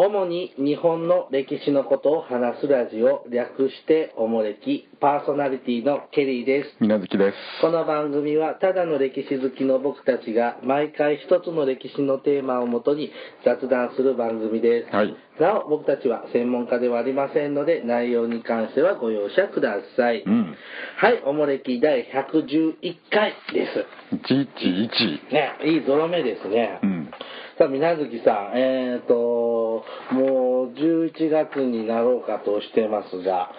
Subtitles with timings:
[0.00, 7.36] 主に日本の歴史のことを話すラジオ略しておもれきパーソナリティのケリーですみなずきです。
[7.60, 13.10] この番組はただの歴史好きの僕たちが毎回一つの歴史のテーマをもとに
[13.44, 20.56] 雑談する番組です、はいなお僕たちは専門家ではありませんので内容に関してはご容赦ください、うん。
[20.96, 22.74] はいおもれき第111
[23.10, 23.86] 回です
[24.16, 25.32] 111。
[25.32, 27.10] ねいいゾロ目ですね、うん。
[27.58, 33.50] さあ、みなずきさん、えーと、もう11月になろうかとしてますが、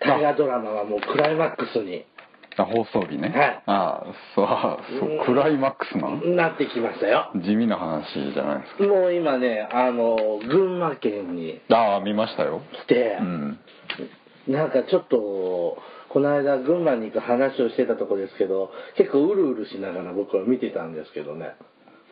[0.00, 2.04] 大河ドラマはもうクライマックスに
[2.56, 3.28] あ、放送日ね。
[3.28, 4.02] はいあ
[4.34, 4.46] そう、
[4.98, 6.16] そう、クライマックスなの？
[6.34, 7.30] なってきましたよ。
[7.36, 10.16] 地味な話じゃないですもう今ね、あの、
[10.48, 11.78] 群馬県にか。
[11.78, 12.62] ああ、見ましたよ。
[12.84, 13.58] 来てう、ん。
[14.48, 21.54] なんかちょっと、この間群馬に行く話をしてたとこですけど、結構うるうるしながら僕は見てたんですけどね、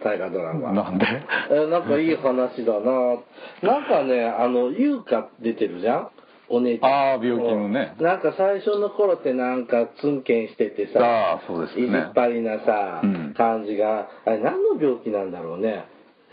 [0.05, 0.73] 大河ドラマ。
[0.73, 1.07] なんで？
[1.51, 3.17] えーなんかいい話だな
[3.63, 6.09] なんかね、あの、優香出てるじゃん？
[6.49, 6.91] お姉ちゃん。
[7.15, 12.13] あー病気のねうんなんか最初の頃ってなんかツンケンしててさ、ああ、そうですいじねっ。
[12.15, 15.85] ぱりなさ、うん感じが、あれ何の病気なんだろうね？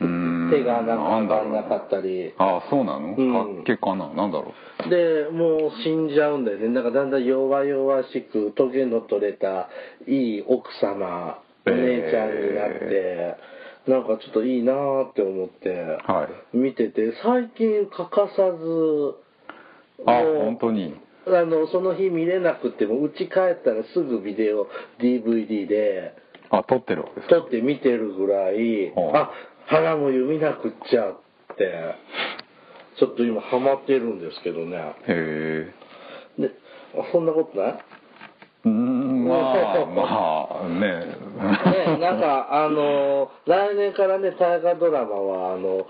[0.02, 0.52] うーん。
[0.52, 2.32] 手がなんかなかったり。
[2.38, 3.16] ああ、そうなの？
[3.18, 4.54] うんかっけかななんだろ
[4.90, 6.68] で、もう死んじゃうんだよね。
[6.68, 9.70] なんかだんだん弱々しく、トゲの取れた
[10.08, 13.36] いい奥様、お姉ちゃんになって、
[13.88, 15.98] なんかちょっといいなーって思って、う。
[16.10, 16.58] はい。
[16.58, 19.16] 見てて最近欠かさず
[20.06, 20.96] あ本当に。
[21.26, 24.68] あのその日見れなくても家帰ったらすぐビデオ
[25.00, 26.14] DVD で
[26.50, 27.36] あ、撮ってるわけですか？
[27.42, 29.32] 撮って見てるぐらいはああ
[29.68, 31.22] 花も湯見なくっちゃっ
[31.58, 31.96] て
[33.00, 35.74] ちょっと今ハマってるんですけどねへえ。
[36.42, 36.52] で
[36.96, 37.80] あそんなことない？
[38.66, 41.24] うーん、まあ、まあ、ね。
[41.34, 45.86] ね、なんかあの来年からね大河ドラマはあの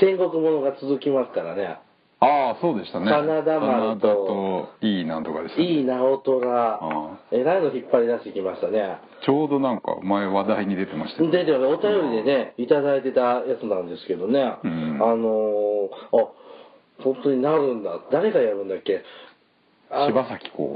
[0.00, 1.78] 戦国ものが続きますからね。
[2.18, 3.10] ああ、そうでしたね。
[3.10, 5.66] 真田丸といいなんとかでした、ね。
[5.66, 6.78] いい直虎。
[6.80, 8.96] あえらいの引っ張り出してきましたね。
[9.22, 14.98] ちょうどなんか前話題に出てましたよで、でもお便りでね、いただいてたやつなんですけどね、うん。
[15.02, 15.90] あのー
[16.22, 16.28] あ、
[17.02, 18.00] 本当になるんだ。
[18.10, 19.02] 誰がやるんだっけ？
[19.90, 20.66] あ柴咲コウ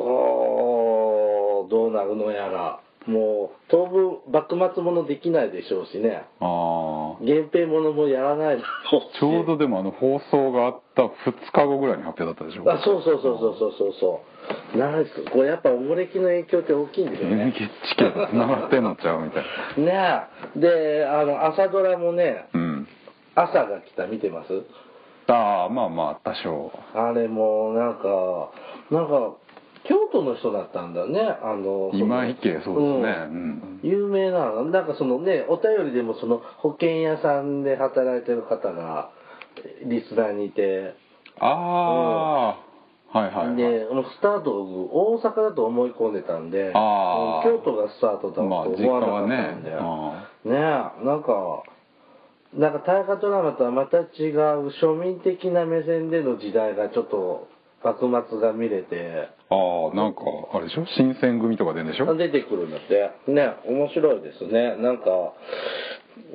[1.70, 2.80] どうなるのやら。
[3.06, 6.24] もう、当分、幕末ものできないでしょうしね。
[6.38, 7.16] ああ。
[7.22, 9.18] 源平ものもやらないだろうし。
[9.18, 11.08] ちょうどでもあの放送があった2
[11.50, 14.20] 日後ぐらいに発表だったでしょあ、そうそうそうそうそうそうそ
[14.74, 14.78] う。
[14.78, 17.44] なんですか、これやっぱおもれきの影響って大きいんですよゲね。
[17.46, 19.44] ッチケと繋がってんのちゃうみたい
[19.78, 19.82] な。
[19.82, 20.26] ね
[20.56, 20.58] え。
[20.60, 22.86] で、あの、朝ドラもね、うん。
[23.34, 24.62] 朝が来た見てます？
[25.32, 26.70] ああ、まあまあ、多少。
[26.94, 28.50] あれもなんか
[28.90, 29.36] なんか
[29.90, 31.18] 京都の人だったんだね。
[31.42, 32.72] あの今池そうですね。
[32.72, 33.48] ううん。
[33.58, 33.80] ん。
[33.82, 34.64] 有名なの。
[34.66, 39.10] なんかそのねお便りでもその保険屋さんで働いてる方が
[39.84, 40.94] リスナーにいて、
[41.40, 42.48] ああ、
[43.18, 43.56] はいはい、はい。
[43.56, 43.86] で
[44.16, 49.76] スタート大阪だと思い込んでたんで京都がスタートだとまあ、思わなかったんで、ね。
[49.76, 50.54] あね
[51.02, 51.64] えなんか
[52.54, 57.48] なんか大河ドラマとはまた違う庶民的な目線での時代がちょっと
[57.82, 59.28] 幕末が見れて。
[59.48, 60.20] あああ、なんか、
[60.52, 60.84] あれでしょ？
[60.96, 62.14] 新選組とか出るんでしょ？
[62.14, 63.10] 出てくるんだって。
[63.30, 64.76] ね面白いですね。
[64.76, 65.32] なんかも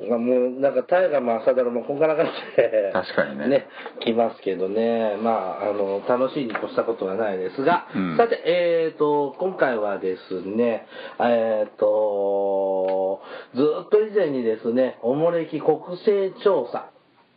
[0.08, 2.26] うなんか大河も朝ドラもこんがらがっ
[2.56, 2.90] て。
[2.92, 3.46] 確かにね。
[3.48, 3.66] ね
[4.04, 5.16] 来ますけどね。
[5.22, 8.16] まああの楽しいに越したことはないですが、うん。
[8.16, 10.86] さてえー、と今回はですね
[11.20, 13.22] えー、と
[13.54, 16.90] ずっと以前にですねおもれき国勢調査。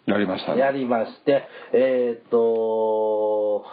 [0.06, 0.62] やりましたね。
[0.62, 3.64] やりまして、えっ、と、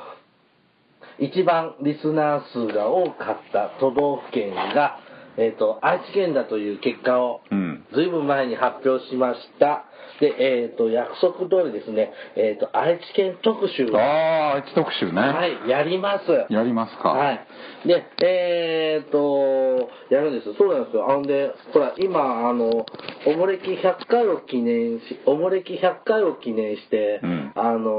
[1.19, 4.99] 一番リスナー数が多かった都道府県が、
[5.39, 7.85] えっ、と、愛知県だという結果を、うん。
[7.93, 9.85] ずいぶん前に発表しました。
[10.21, 15.21] で、えっ、と、約束通りですね、えっ、と、愛知県特集を、ああ、愛知特集ね。
[15.21, 16.53] はい、やります。
[16.53, 17.11] やりますか。
[17.11, 17.47] はい。
[17.87, 20.55] で、えーっと、やるんです。
[20.55, 21.11] そうなんですよ。
[21.11, 22.87] あんで、ほら、今、あの、
[23.27, 27.91] おもれき100回を記念し、おもれき100回を記念して、うんあの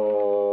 [0.43, 0.46] ー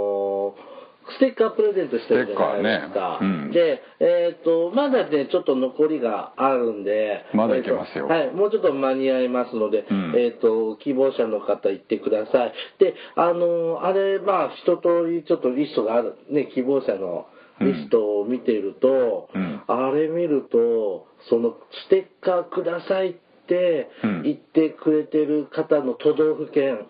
[1.07, 3.19] ステッカープレゼントしてるじゃないですか。
[3.21, 3.21] ね。
[3.21, 3.51] うん。
[3.53, 8.09] で、えーっと、まだね、ちょっと残りがあるんで、まだいけますよ。
[8.09, 10.15] はい、もうちょっと間に合いますので、うん。
[10.17, 12.53] えーっと、希望者の方行ってください。
[12.79, 17.27] で、あのーあれ、まあ、一通りちょっとリストがある、ね、希望者の
[17.61, 19.63] リストを見てると、うん。
[19.67, 23.15] あれ見るとそのステッカーくださいっ
[23.47, 24.23] てうん。
[24.23, 26.87] 言ってくれてる方の都道府県、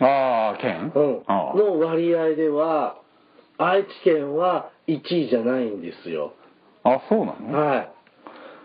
[0.00, 0.92] ああ、県？
[0.94, 1.22] うん。
[1.56, 2.96] の割合では
[3.58, 6.32] 愛知県は1位じゃないんですよ。
[6.82, 7.58] あ、そうなの？
[7.58, 7.88] はい。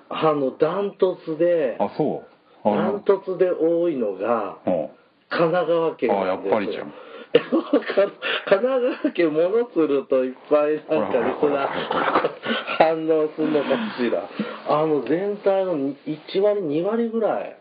[0.10, 2.24] あのダントツであ、そ
[2.66, 2.70] う？
[2.70, 4.90] あダントツで多いのがうん。
[5.30, 6.94] 神奈川県あやっぱりじゃん。
[7.32, 8.12] 神
[8.50, 11.70] 奈川県物鶴といっぱいなんかリスナー
[12.80, 14.28] 反応するのかしら。
[14.68, 17.56] あの全体の1割2割ぐらい。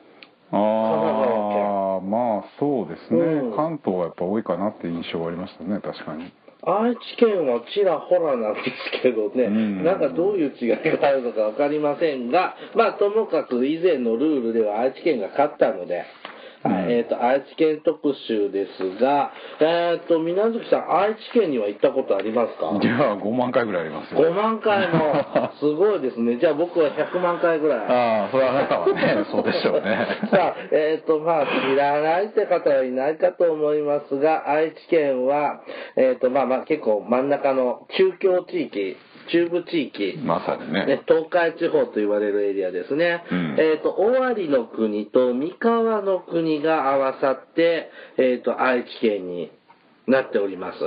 [0.51, 3.57] ああまあそうですね、うん。
[3.57, 6.33] 関東はやっぱ多いかなって印象はありましたね確かに
[6.63, 9.85] 愛知県はちらほらなんですけどね、うん。
[9.85, 16.07] なんかどういう違いがあるのか分かりませんが、まあともかく以前のルールでは愛知県が勝ったので、はい
[16.65, 22.79] うんえー、と愛知県特集ですが、えー、と水月さん、愛知県には行ったことありますか？
[22.83, 24.21] いや5万回ぐらいありますよ。
[24.21, 25.15] 5万回も、
[25.61, 26.37] すごいですね。
[26.39, 27.79] じゃあ僕は100万回ぐらい。
[27.79, 30.07] ああそれはあなたはね そうでしょうね。
[30.31, 35.61] さあ、えっ、と、まあ、知らないって方はいないかと思いますが、愛知県は、
[35.97, 38.97] えっ、と、まあまあ、結構真ん中の中京地域、
[39.31, 40.87] 中部地域、まさにね。
[40.87, 43.25] ね、東海地方と言われるエリアですね。
[43.31, 43.57] うん。
[43.59, 49.51] えっ、と、尾張の国と三河の国が合わさって、えっ、と、愛知県に
[50.07, 50.79] なっております。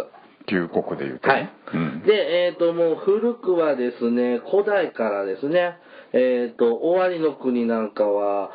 [0.48, 1.44] 旧国でいうとはい。
[1.44, 2.14] ね、うん、で、
[2.48, 5.78] えっ、と、もう古くはですね、古代からですね、
[6.14, 8.52] えっ、と、尾張の国なんかは、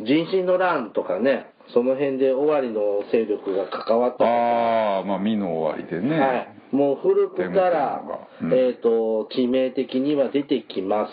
[0.00, 8.02] 人心の乱とかね、その辺で尾張の勢力が関わったああまあ美の終わりでね、はい、もう古くから、
[8.42, 11.12] うんえっ、と、地名的には出てきます。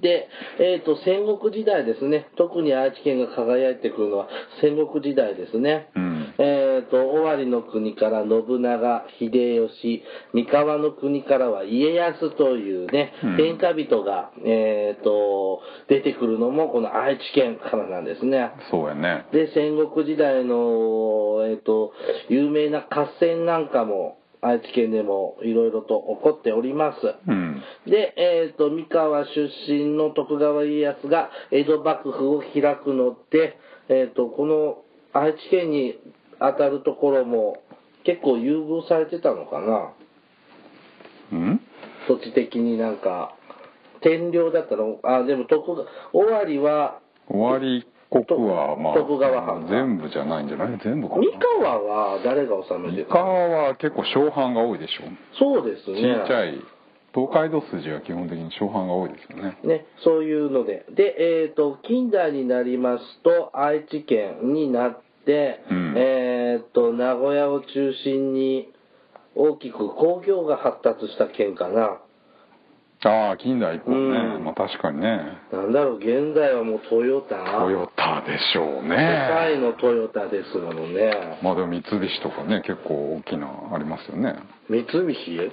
[0.00, 0.28] で、
[0.58, 2.28] えっ、と、戦国時代ですね。
[2.36, 4.28] 特に愛知県が輝いてくるのは
[4.60, 5.88] 戦国時代ですね。
[5.96, 10.02] うんえっ、と、尾張の国から信長、秀吉、
[10.32, 18.52] 三河の国からは家康というねうん、天下人が、えっ、と、出てくるのもこの愛知県からなんですね。
[18.70, 21.92] そうやねで、戦国時代の、えっ、と、
[22.30, 27.14] 有名な合戦なんかも、愛知県でもいろいろと起こっております。
[27.28, 33.58] うんで、えっ、と、三河出身の徳川家康が江戸幕府を開くので、
[33.90, 34.78] えっ、と、この
[35.12, 35.98] 愛知県に
[36.40, 37.58] 当たるところも
[38.04, 39.92] 結構優遇されてたのかな？
[41.32, 41.60] うん？
[42.08, 43.34] 土地的になんか、
[44.00, 44.98] 天領だったの？
[45.02, 46.98] あ、でも徳川、尾張は、
[47.28, 50.80] 終わり国はまあ徳川藩全部じゃないんじゃない？
[50.82, 51.20] 全部かな。
[51.20, 55.02] 三河は誰が治めて三た河は結構小藩が多いでしょ。
[55.38, 56.22] そうですちね。
[56.24, 56.58] っちゃい
[57.14, 59.58] 東海道筋は基本的に小藩が多いですよね。
[59.64, 60.86] ね、そういうので。
[60.90, 65.94] で、えっ、と、近代になりますと、愛知県になって、うん。
[65.96, 68.72] えっ、と、名古屋を中心に
[69.34, 72.00] 大きく工業が発達した県かな。
[73.02, 74.44] ああ近代以降ね、うん。
[74.44, 75.38] まあ確かにね。
[75.50, 77.58] なんだろう、現在はもうトヨタ。
[77.58, 81.38] トヨタでしょう世界ねのトヨタですものね。
[81.42, 84.34] まあでも三菱とかね結構大きなありますよね。
[84.68, 85.50] 三菱？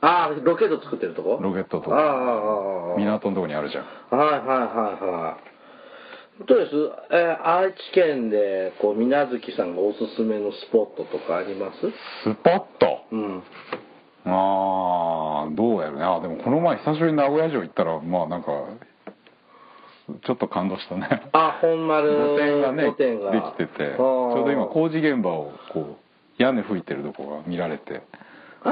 [0.00, 1.38] ああ、ロケット作ってるとこ？
[1.40, 3.84] ロケットとあああかあああ港のとこにあるじゃん。
[3.84, 4.46] はいはいはい
[5.04, 5.57] はい。
[6.46, 6.70] どうです、
[7.10, 11.90] えー愛知県でこう水無月さんがおすすめのスポットとかあります？
[12.22, 13.00] スポット？
[13.10, 13.42] うん。
[14.24, 16.04] ああどうやるね。
[16.04, 18.52] あでもこの前久しぶりに名古屋城行ったらまあなんか
[20.24, 21.28] ちょっと感動したね。
[21.32, 23.96] あ、本丸露店がねできてて。
[23.96, 25.98] ちょうど今工事現場をこ
[26.38, 28.02] う屋根吹いてるとこが見られて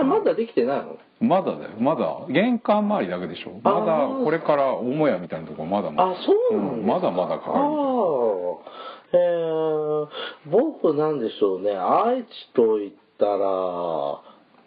[0.01, 0.97] あ、まだできてないの？
[1.21, 1.71] まだだよ。
[1.79, 2.27] まだ。
[2.29, 3.61] 玄関周りだけでしょ。
[3.63, 6.11] まだこれから母屋みたいなとこまだまだ。
[6.11, 6.15] あ、
[6.51, 7.59] そうなんですか、んまだまだかかる。
[9.13, 10.09] えー、
[10.51, 11.77] 僕なんでしょうね。
[11.77, 13.37] 愛知と言ったら、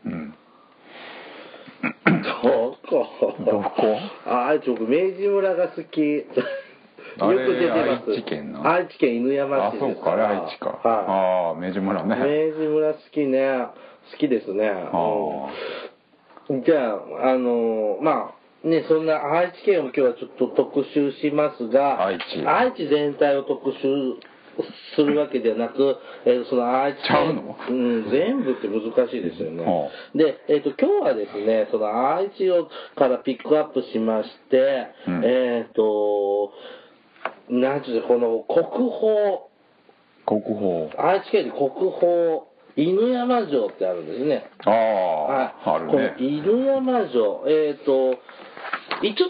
[0.05, 0.33] うん。
[1.81, 2.97] どこ？
[3.45, 3.71] どこ？
[4.25, 6.25] あ愛知僕明治村が好き。
[7.19, 8.11] よく出てます。
[8.11, 10.13] 愛知県な愛知県犬山あ市ですそうか。
[10.13, 12.15] あれ愛知か、はああ明治村い、ね。
[12.15, 13.67] 明治村好きね
[14.11, 14.71] 好きですね。
[16.65, 18.33] じゃああのーま
[18.65, 22.45] あねそんな愛知県を今日はちょっと特集しますが愛知。
[22.45, 23.77] 愛知全体を特集
[24.95, 27.55] するわけではなく、えーその愛知ちゃうの？
[27.69, 29.63] うん、全部って難しいですよね。
[29.63, 35.21] はで、えっ、と、今日はですね、その愛知をからピックアップしまして、うん。
[35.23, 36.51] えっ、と、
[37.47, 39.39] なんていうの、この国宝、
[40.25, 40.41] 国
[40.89, 41.09] 宝。
[41.09, 42.41] 愛知県に国宝、
[42.81, 44.49] 犬山城ってあるんですね。
[44.65, 45.53] あはい。
[45.65, 48.15] あ、あるこのね犬山城、えっ、と、5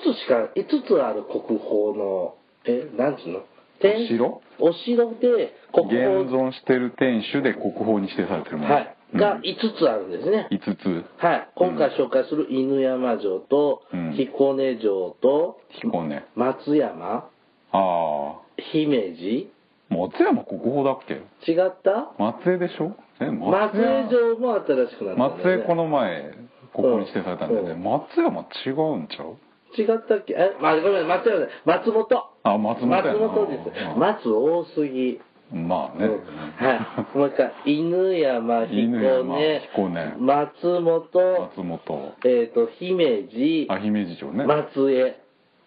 [0.01, 3.43] つしか、5つある国宝の、え、なんていうの？
[3.81, 4.41] 天お城？
[4.59, 9.19] お城で国宝、現存してる天守で国宝に指定されてるもの、はい、うん。
[9.19, 10.47] が5つあるんですね。
[10.51, 11.05] 5つ。
[11.17, 11.49] はい。
[11.55, 14.13] 今回紹介する犬山城と、うん。
[14.13, 16.23] 彦根城と、彦根。
[16.35, 17.29] 松山、
[17.71, 18.39] ああ
[18.73, 19.49] 姫路、
[19.89, 21.13] 松山国宝だっけ？
[21.51, 22.11] 違った？
[22.19, 22.95] 松江でしょ？
[23.21, 25.29] え松江城も新しくなったね。
[25.43, 26.31] 松江この前
[26.73, 27.75] 国宝に指定されたんだよね、う。
[27.75, 29.35] ん松山違うんちゃう？
[29.77, 30.33] 違ったっけ？
[30.33, 32.23] え、まあ、ごめん、松山松本。
[32.43, 33.97] あ松本松本です。
[33.97, 35.19] 松大杉。
[35.51, 36.65] まあね、うん。
[36.67, 36.73] は
[37.13, 37.17] い。
[37.17, 39.61] もう一回、 犬山彦犬山根、
[40.19, 42.13] 松本、松本。
[42.25, 44.45] えっ、と、姫路、あ姫路城ね。
[44.45, 45.15] 松江。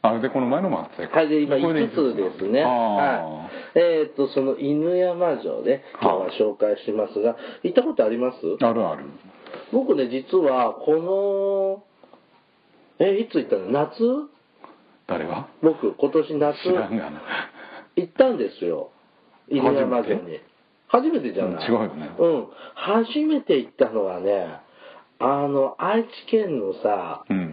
[0.05, 2.63] あでこの前の松江かはい、で今これ5つですね。
[2.65, 3.79] あはい。
[3.79, 8.37] えっ、と、その犬山城ね、今日は紹介しますが、行ったことあります？
[8.61, 9.05] ああるある。
[9.73, 11.85] 僕ね、実は、こ
[12.99, 13.71] の、え、いつ行ったの？
[13.71, 14.29] 夏？
[15.07, 15.49] 誰が？
[15.63, 16.57] 僕、今年夏、
[17.97, 18.91] 行ったんですよ。
[19.49, 20.41] 犬山城に。
[20.89, 22.11] 初めてじゃない、うん違うよね。
[22.19, 22.47] うん。
[22.75, 24.61] 初めて行ったのはね、
[25.21, 27.52] あの、愛知県のさ、うん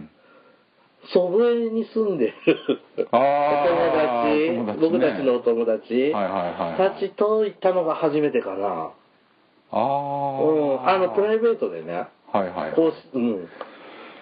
[1.12, 2.34] 祖父江に住んでる
[3.12, 8.90] お 友達ね僕たちのお友達、たちと行ったのが初めてかな。
[9.72, 10.88] あうあん。
[10.88, 12.08] あの、プライベートでね。
[12.32, 13.48] はいはいこううん。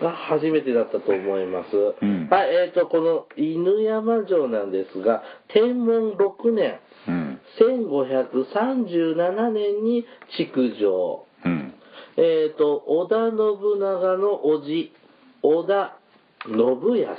[0.01, 1.77] が初めてだったと思います。
[2.05, 6.79] んはい、えっ、と、この犬山城なんですが、天文6年、
[7.09, 11.25] うん1537年に築城。
[11.45, 11.75] うん
[12.17, 13.39] えっ、と、織田信
[13.79, 14.93] 長の叔父、
[15.43, 15.98] 織田
[16.47, 17.19] 信康。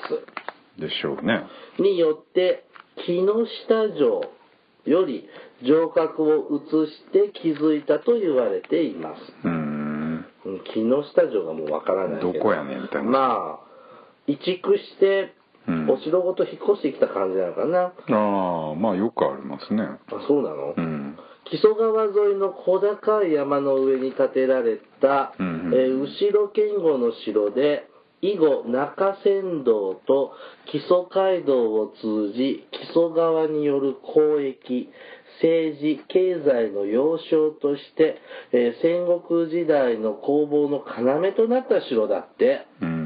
[0.77, 1.43] でしょうね。
[1.79, 2.65] によって、
[3.05, 4.21] 木下城
[4.85, 5.27] より
[5.63, 9.21] 城郭を移して築いたと言われています。
[9.43, 10.25] うーん。
[10.45, 13.69] うん木下城がもうわからないけどどこやねんみたいなまあ
[14.27, 15.33] 移築して
[15.67, 15.89] うん。
[15.89, 19.83] お城ごと引っ越してきた感じなのかな、ああまあよくありますね。
[19.83, 21.17] あそうなの、うん。
[21.51, 27.88] 木曽川沿いの小高い山の上に建てられた、うんうんえー後ろ堅固の城で
[28.21, 30.33] 以後中山道と
[30.71, 34.89] 木曽街道を通じ木曽川による交易
[35.41, 38.17] 政治経済の要衝として、
[38.51, 42.98] えー戦国時代の攻防の要となった城だって、うん。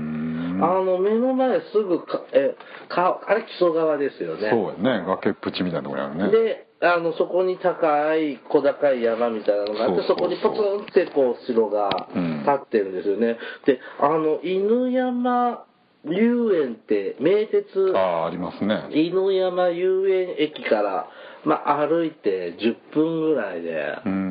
[0.54, 2.56] の目の前すぐかえ
[2.90, 4.50] かあれ木曽川ですよね。
[4.50, 5.06] そうやね。
[5.06, 6.32] 崖っぷちみたいなところあるね。
[6.32, 12.40] であのそこに高い小高い山みたいなのがあってそこにポツンってこう城がうん。
[12.44, 15.64] 立ってるんですよね、であの犬山
[16.06, 18.90] 遊園って名鉄ああありますね。
[18.92, 21.08] 犬山遊園駅から、
[21.46, 23.72] まあ、歩いて10分ぐらいで、
[24.06, 24.23] うーん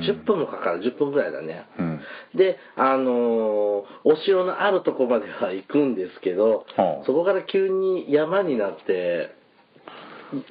[0.00, 0.80] 10分もかかる。
[0.82, 2.00] 10分ぐらいだね、うん。
[2.34, 7.04] で、あのーお城のあるとこまでは行くんですけど、はあ。
[7.06, 9.34] そこから急に山になって、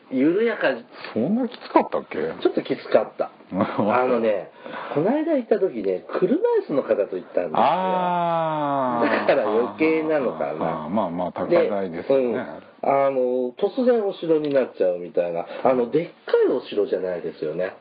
[0.10, 0.70] 緩やか、
[1.14, 2.18] そんなきつかったっけ？
[2.42, 3.30] ちょっときつかった。
[3.52, 4.50] あのね、
[4.94, 7.58] この間行った時ね、車椅子の方と行ったんですよ。
[7.58, 10.88] ああだから余計なのかな。
[10.90, 12.40] まあまあ高台ですよね、うん。
[12.40, 16.12] あの、突然お城になっちゃうみたいな、あの、でっか
[16.50, 17.74] いお城じゃないですよね。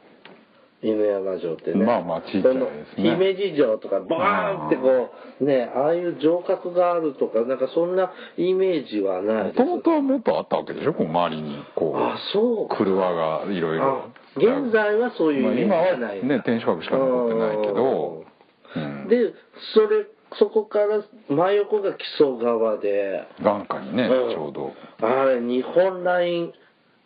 [0.85, 1.85] 犬山城ってね。
[1.85, 2.61] まあまあ小さいで
[2.95, 3.11] すね。
[3.17, 5.11] 姫路城とか、バーンってこ
[5.41, 9.45] う、ね、ああいう城郭があるとか、なんかそんなイメージはない。
[9.45, 10.93] もともとはもっとあったわけでしょ？
[10.93, 12.77] こう周りにこあ、うそう。
[12.77, 16.21] 車がいろいろあ現在はそういうイメージまあはない。
[16.21, 18.25] 今はね天守閣しか残ってないけど、
[18.77, 19.33] うん、で、
[19.75, 20.07] それ、
[20.39, 24.31] そこから真横が木曽川で、眼下にね、うん。
[24.33, 24.73] ちょうど。
[25.01, 26.53] あれ、日本ライン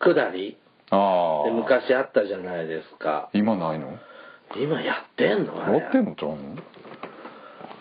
[0.00, 0.56] 下り？
[0.90, 3.30] ああで昔あったじゃないですか。
[3.32, 3.98] 今ないの？
[4.56, 5.62] 今やってんの？
[5.62, 5.78] あれ。
[5.78, 6.36] やってんのちゃうの？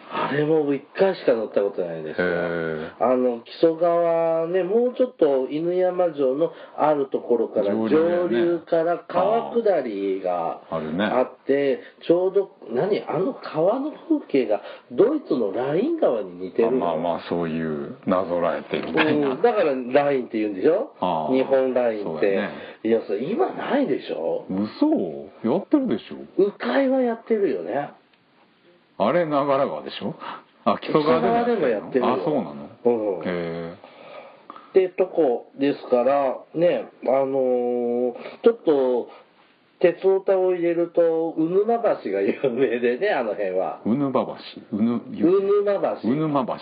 [0.09, 14.61] あれも一回しか乗ったことないですあの、木曽川ね、もうちょっと犬山城のあるところから上上流から川下りがあって、ちょうど、何あの川の風景が
[14.91, 20.93] ドイツのライン川に似てるまあまあそういうなぞらえてみたいな、うん、だからラインって言うんでしょ？
[21.33, 22.49] 日本ラインって、
[22.83, 24.45] いやそれ今ないでしょ？
[24.49, 25.49] 嘘？
[25.49, 26.15] やってるでしょ。
[26.41, 27.91] 迂回はやってるよね
[28.99, 30.15] あれ長良川でしょ？
[30.65, 32.13] あ木曽川でもやって木曽川でもやってるよ。
[32.13, 32.69] あそうなの？
[32.85, 33.23] うん。
[33.25, 33.77] へ
[34.69, 38.13] ってとこですからねあのー
[38.43, 39.07] ちょっと
[39.79, 43.79] 鉄オタを入れるとうぬま橋が有名でねあの辺は。
[43.85, 45.01] えうぬば橋うぬう。
[45.11, 46.53] ぬま橋うぬま橋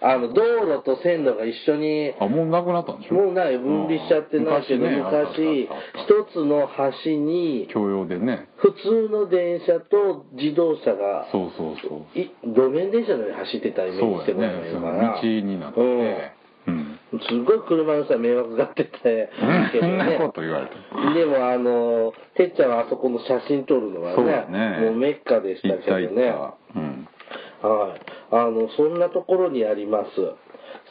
[0.00, 3.14] あの道路と線路が一緒にあもうなくなったんでしょ？
[3.14, 6.68] もうない分離しちゃってないけどうん昔一つの
[7.04, 8.48] 橋に共用でね。
[8.56, 12.18] 普通の電車と自動車がそうそうそう。
[12.18, 15.80] い路面電車のように走ってたイメージしてもらえるかなやね道になってて。
[15.80, 16.16] うん
[17.20, 19.30] すごい車の人は迷惑がってて。
[19.72, 20.72] けどそんなねこと言われて
[21.18, 24.80] でもあのてっちゃんはあそこの写真撮るのはねだね。
[24.80, 26.32] もうメッカでしたけどね。
[26.32, 27.08] たうん。
[27.62, 28.00] はい。
[28.30, 30.10] あのそんなところにあります。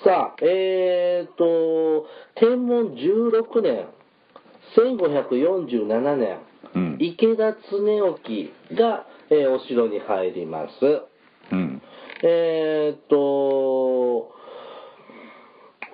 [0.03, 3.88] さあえーと天文16年。
[4.77, 6.38] 1547年。
[6.75, 6.98] うん。
[7.00, 10.72] 池田恒興が、えーお城に入ります。
[11.51, 11.82] うん。
[12.24, 14.33] えーっと、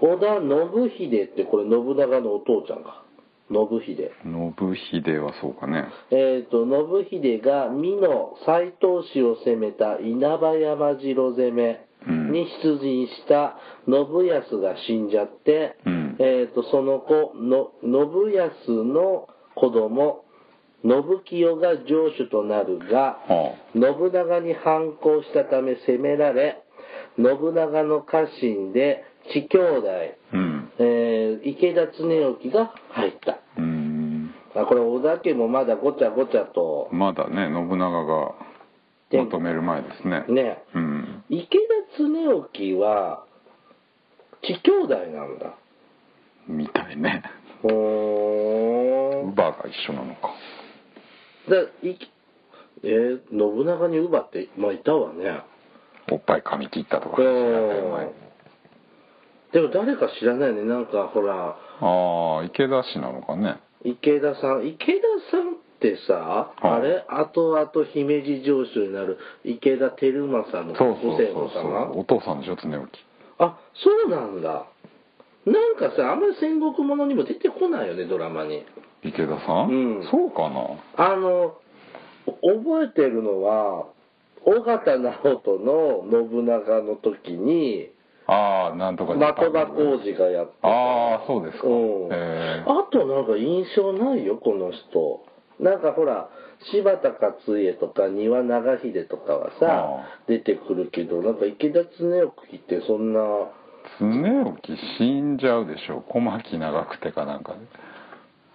[0.01, 3.03] 織田信秀ってこれ信長のお父ちゃんか。
[3.51, 4.12] 信秀。
[4.24, 5.86] 信秀はそうかね。
[6.12, 16.18] えっ、と信秀が美濃斎藤氏を攻めた稲葉山城攻めに出陣した信康が死んじゃって、うん。
[16.20, 20.24] えっ、とその子の信康の子供
[20.84, 26.63] 信清が城主となるが、は信長に反抗したため攻められ
[27.18, 30.71] 信長の家臣で地兄弟、あうん。
[30.79, 33.39] えー池田恒興が入った。
[33.57, 36.89] うーんあこれ織田家もまだごちゃごちゃと。
[36.91, 38.33] まだね信長が
[39.12, 40.25] 求める前ですね。
[40.27, 40.63] ね。
[40.74, 41.24] うん。
[41.29, 43.24] 池田恒興は
[44.41, 45.53] 地兄弟なんだ。
[46.48, 47.24] みたいね。
[47.62, 47.69] 乳
[49.36, 50.33] 母が一緒なのか。
[51.50, 51.98] だい
[52.83, 55.41] えー信長に乳母ってまあいたわね。
[56.12, 58.28] おっぱい噛み切ったとかう話になったよ前ん
[59.51, 60.63] でも誰か知らないね。
[60.63, 61.58] なんかほら。
[61.82, 63.58] ああ池田氏なのかね。
[63.84, 64.68] 池田さん。
[64.68, 65.01] 池田
[65.32, 66.62] さんってさ、はい。
[66.62, 67.06] あれ？
[67.10, 69.18] 後々姫路城主になる。
[69.44, 71.91] 池田輝政のご先祖様？
[71.94, 72.88] お父さんでしょ常興
[73.39, 74.68] あそうなんだ。
[75.46, 78.65] なんかさあんまり戦国ものにも出てこないよねドラマに。
[79.03, 80.08] 池田さん、うん。
[80.12, 80.77] そうかな。
[80.98, 81.56] あの
[82.25, 83.88] お覚えてるのは
[84.46, 87.89] 尾形直人の信長の時に
[88.29, 89.45] ああなんとかジャパン。
[89.45, 90.67] 的場浩二がやってた。
[90.67, 92.09] ああそうですか、うん。
[92.12, 95.25] えあとなんか印象ないよこの人。
[95.59, 96.29] なんかほら
[96.71, 103.19] 柴田勝家とか丹羽長秀とかはさはあ出てくるけどなんか池田恒興ってそんな。
[104.00, 104.59] 常興
[105.00, 107.59] 死んじゃうでしょ小牧長久手かなんかで。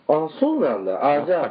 [0.07, 1.04] あそうなんだ。
[1.04, 1.50] あじゃあ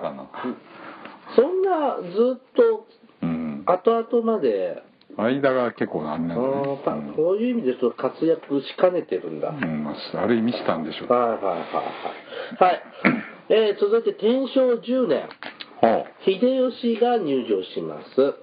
[1.36, 2.86] そんなずっと
[3.22, 3.64] うん。
[3.66, 4.82] 後々まで
[5.18, 11.14] 間が結構何あ年だーパねこういう意味でと活躍しかねてるんだ、うん、あ、ある意味したんでしょう。
[11.14, 12.64] はいはいはいはい。
[12.64, 12.82] はい、
[13.50, 15.30] えー続いて天正10年。
[15.82, 18.36] は秀吉が入場します。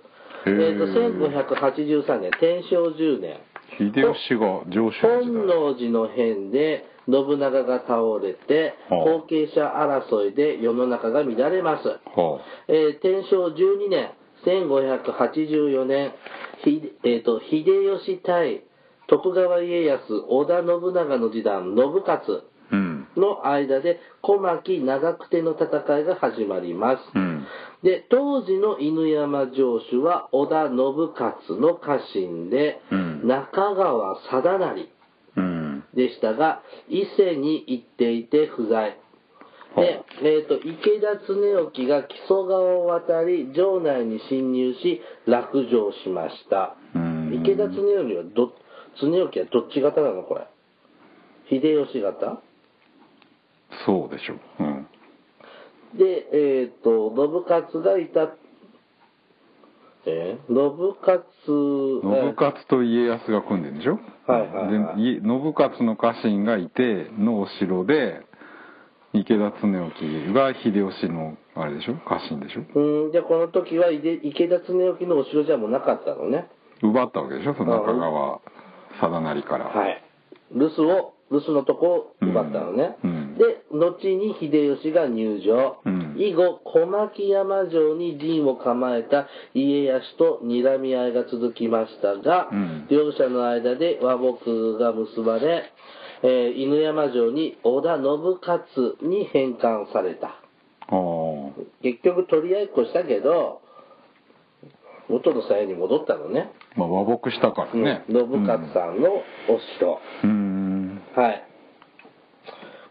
[0.47, 0.77] えへー。
[0.77, 3.35] ーと1583年天正10年。
[3.35, 14.11] あ秀吉が上司の時本代能寺の変で信長が倒れてはあ後継者争いで世の中が乱れます、はえー天正12年
[14.45, 16.13] 1584年
[16.65, 18.63] ひ、えーと秀吉対
[19.09, 21.75] 徳川家康織田信長の時代信
[22.07, 22.45] 勝
[23.17, 27.47] の間で小牧長久手の戦いが始まります、うん。
[27.83, 30.77] で当時の犬山城主は織田信
[31.19, 33.27] 勝の家臣で、うん。
[33.27, 34.89] 中川貞成
[35.37, 35.85] うん。
[35.95, 38.97] でしたが伊勢に行っていて不在
[39.77, 46.77] で、えー、と池田恒興が木曽川を渡り城内に侵入し落城しました。
[46.95, 47.41] うん。
[47.43, 48.53] 池田恒興はど
[49.01, 50.47] 恒興はどっち型なのこれ？
[51.49, 52.41] 秀吉型？
[53.87, 54.39] そうでしょう。
[54.61, 54.87] うん。
[55.97, 58.35] で、えっ、と、信勝がいた、
[60.07, 63.99] えー、信勝、信勝と家康が組んでるんでしょ？
[64.27, 64.97] はいはいはい。
[64.97, 68.23] でい信勝の家臣がいてのお城で
[69.13, 71.95] 池田恒興が秀吉のあれでしょ？
[71.95, 72.63] 家臣でしょ？
[72.75, 76.49] うん、じゃあこの時は池池田恒興のお城じゃもうなかったのね。
[76.83, 77.55] 奪ったわけでしょ？
[77.55, 78.41] その中川
[79.01, 80.03] 貞成から、はい。
[80.53, 82.97] 留守を、留守のとこを奪ったのね。
[83.05, 83.11] うん。
[83.11, 83.39] うん。
[83.39, 85.81] で、後に秀吉が入城。
[85.85, 86.17] うん。
[86.19, 92.89] 以後、小牧山城に陣を構えた家康と睨み合いが続きましたが、うん。
[92.91, 95.71] 両者の間で和睦が結ばれ、
[96.23, 100.37] えー犬山城に織田信勝に返還された。
[101.83, 103.63] 結局取り合いっこしたけど、
[105.09, 106.53] 元の鞘に戻ったのね。
[106.77, 109.23] まあ和睦したからね、うん信勝さんのお
[109.79, 109.99] 城。
[110.25, 111.45] うんはい。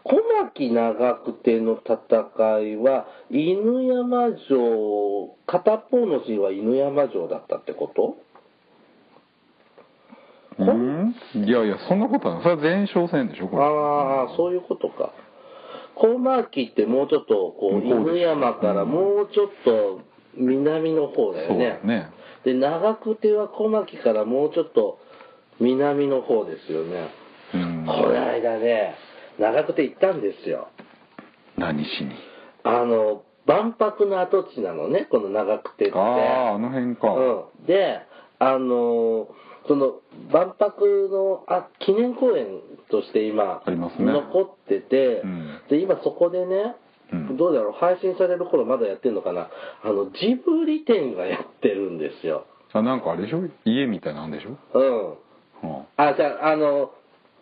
[0.02, 8.16] 小牧長久手の戦いは、犬山城、片方の陣は犬山城だったってこと？
[8.29, 8.29] う
[10.64, 11.14] ん？
[11.34, 15.12] いやいやそんなことはないそれは前哨戦でしょこれああ、そういうことか。
[15.94, 20.00] 小牧ってもうちょっと、こう、犬山からもうちょっと
[20.34, 22.10] 南の方だよそうね
[22.44, 24.98] で、長久手は小牧からもうちょっと
[25.58, 27.08] 南の方ですよね。
[27.52, 28.94] うんこの間ね、
[29.38, 30.68] 長久手行ったんですよ。
[31.58, 32.12] 何しに？
[32.62, 35.98] あの、万博の跡地なのね、この長久手って。
[35.98, 36.00] あ
[36.52, 37.66] ああの辺か、うん。
[37.66, 38.00] で、
[38.38, 39.28] あの、
[39.68, 40.00] その、
[40.32, 44.12] 万博のあ記念公園として今、ありますね。
[44.12, 45.60] 残ってて、うん。
[45.68, 46.76] で、今そこでね、
[47.12, 47.36] うん。
[47.36, 49.50] どうだろう、配信される頃まだやってるのかな、
[49.82, 52.46] あの、ジブリ展がやってるんですよ。
[52.72, 53.42] あなんかあれでしょ？
[53.64, 55.06] 家みたいなんでしょ、うん。
[55.68, 56.92] はあ、じゃあ、あの、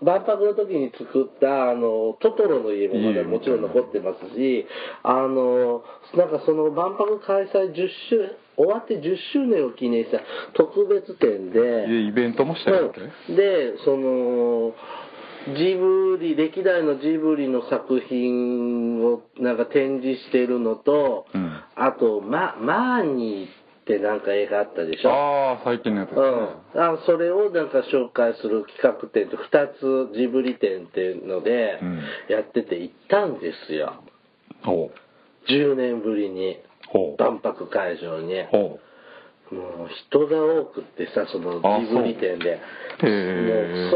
[0.02, 4.66] 万博の時に作った、あの、トトロの家もまだもちろん残ってますし、
[5.02, 5.82] あの、
[6.16, 10.18] なんかその万博開催10周、終わって10周年を記念した
[10.54, 13.36] 特別展で、でイベントもしたいわけうん。
[13.36, 14.74] で、その、
[15.56, 21.62] ジブリ、歴代のジブリの作品をなんか展示してるのと、うん。
[21.76, 23.50] あと、ま、マーニーっ
[23.86, 25.10] てなんか映画あったでしょ。
[25.10, 26.26] ああ最近のやつですね、
[26.74, 32.00] うん、あそれをなんか紹介する企画展と2つジブリ展っていうのでうん。
[32.28, 33.94] やってて行ったんですよ。
[34.62, 35.50] ほう。
[35.50, 36.58] 10年ぶりに
[37.18, 38.44] 万博会場に。
[38.44, 38.78] ほ
[39.50, 42.60] もう人が多くってさそのあジブリ展で。
[43.00, 43.08] も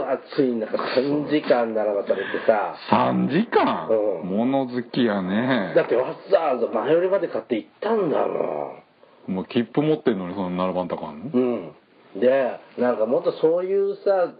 [0.00, 2.74] う暑い中3時間並ばされてさ。
[2.90, 4.28] 3時間、うん。
[4.28, 5.74] 物好きやね。
[5.76, 8.82] だってわざわざ前よりまで買って行ったんだも
[9.28, 9.34] ん。
[9.34, 11.30] もう切符持ってんのにその並ばんとかあんの？
[11.34, 11.72] うん。
[12.20, 14.32] で、なんかもっとそういうさ、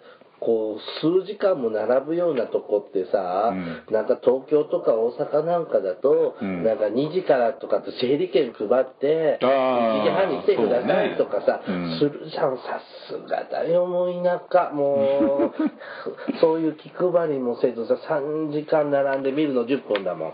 [0.45, 3.95] こう、数時間も並ぶようなとこってさ、うん。
[3.95, 6.65] なんか東京とか大阪なんかだと、うん。
[6.65, 11.99] なんか2時からとかって整理券配って、あー1時半に来てくださいとかさ、ねうん。
[11.99, 15.53] するじゃん、さすがだよ、もう田舎、もう、
[16.41, 20.33] そういう気配りもせずさ、3時間並んで見るの10分だもん。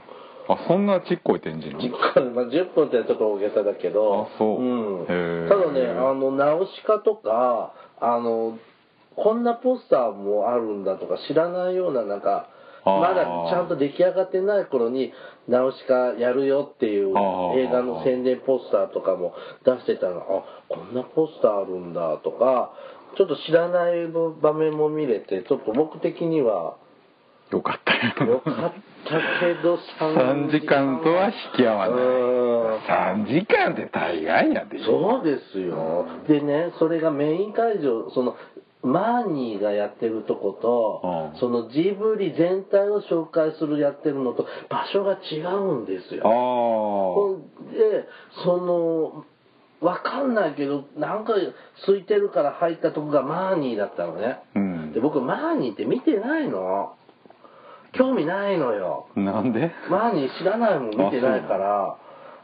[0.51, 1.99] あそんなちっこい展示な10の
[2.31, 5.05] 分まあ、10分ってちょっと大げさだけど、あそうん。
[5.07, 5.49] へー。
[5.49, 8.57] ただね、あの、ナウシカとか、あの、
[9.23, 12.49] こんなポスターもあるんだとか知らないような、なんか、
[12.85, 15.13] まだちゃんと出来上がってない頃に、
[15.49, 20.25] ナウシカやるよっていう映画の宣伝ポスターとかも出してたの、あ、
[20.69, 22.73] こんなポスターあるんだとか、
[23.17, 26.77] ちょっと知らない場面も見れて、ちょっと僕的には、
[27.51, 28.25] よかった。
[28.25, 31.99] よよかったけど、3時間とは引き合わない。
[31.99, 32.77] うん。
[32.77, 34.79] 3時間って大概やで。
[34.85, 36.07] そうですよ。
[36.29, 38.37] でね、それがメイン会場、その、
[38.83, 46.23] マーニーがやってるとこと、うんそのジブリ全体を紹介するやってるのと場所が違うんですよ。
[46.25, 48.07] あほんで、
[48.45, 49.25] その、
[49.81, 51.35] わかんないけど、なんか
[51.87, 54.39] 空いてるから入ったとこがマーニーだったのね。
[54.55, 56.95] あうんで、僕マーニーって見てないの。
[57.93, 59.09] 興味ないのよ。
[59.17, 59.73] なんで？
[59.91, 61.97] マーニー知らないもん見てないから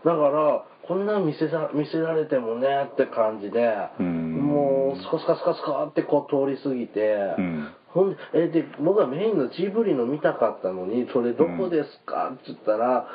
[0.05, 4.24] だからこんなん見せさ見せられてもねって感じでうん
[4.55, 7.69] もうスカスカスカスカってこう通り過ぎて、うん。
[7.89, 13.07] ほんでえで僕はメインのジブリの見たかったのにそれどこですかって言ったら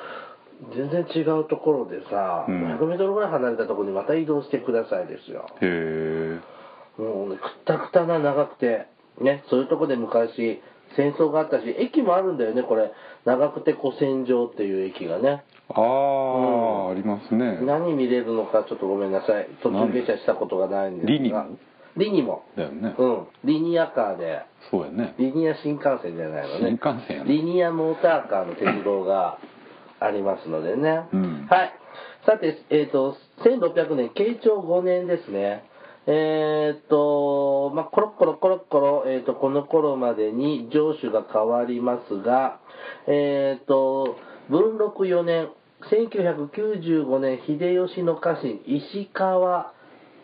[0.74, 2.78] 全然違うところでさ、うん。
[2.78, 5.48] 100m ぐらい離れたところにまた移動してくださいですよ。
[5.62, 6.40] へ
[6.98, 8.88] えもうねくったくたな長くて
[9.22, 10.62] ねそういうとこで昔
[10.96, 12.92] 戦争があったし駅もあるんだよねこれ。
[13.26, 15.44] 長くて古戦場っていう駅がね。
[15.70, 16.92] ああ、うん。
[16.92, 17.60] ありますね。
[17.62, 19.48] 何見れるのかちょっとごめんなさい。
[19.62, 21.12] 途中下車したことがないんですが。
[21.12, 21.32] リニ。
[21.32, 21.46] モ
[21.98, 23.28] リニモだよね、うん。
[23.44, 24.42] リニアカーで。
[24.72, 25.16] そうやね。
[25.18, 26.78] リニア新幹線じゃないのね。
[26.82, 27.34] 新幹線やね。
[27.34, 29.40] リニアモーターカーの鉄道が
[30.00, 31.48] ありますのでね、うん。
[31.50, 31.74] はい。
[32.26, 35.64] さてえっ、と1600年慶長5年ですね
[36.08, 42.60] えっ、とまあコロッコロコロッコロ、えー、とこの頃までに城主が変わりますが
[43.08, 44.18] えっ、と
[44.50, 45.50] 文禄4年
[45.92, 49.74] 1995年秀吉の家臣石川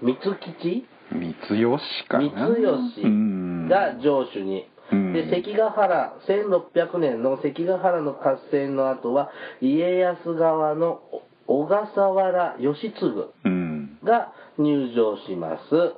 [0.01, 0.17] 光
[0.59, 0.85] 吉。
[1.11, 2.29] 三吉かな。
[2.29, 2.55] 光
[2.93, 3.69] 吉うん。
[3.69, 5.13] が城主に、うん。
[5.13, 9.29] で関ヶ原1600年の関ヶ原の合戦の後は
[9.61, 10.99] 家康側の
[11.47, 13.05] 小笠原義継
[13.45, 13.64] うん
[14.05, 15.95] が入場します。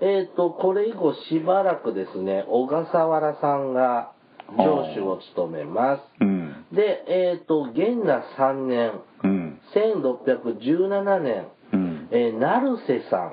[0.00, 4.12] えっ、とこれ以後しばらくですね小笠原さんが
[4.58, 6.02] 城主を務めます。
[6.20, 6.66] うん。
[6.72, 9.60] でえっ、と元那3年うん。
[9.74, 12.08] 1617年、うん。
[12.10, 13.32] えー成瀬さ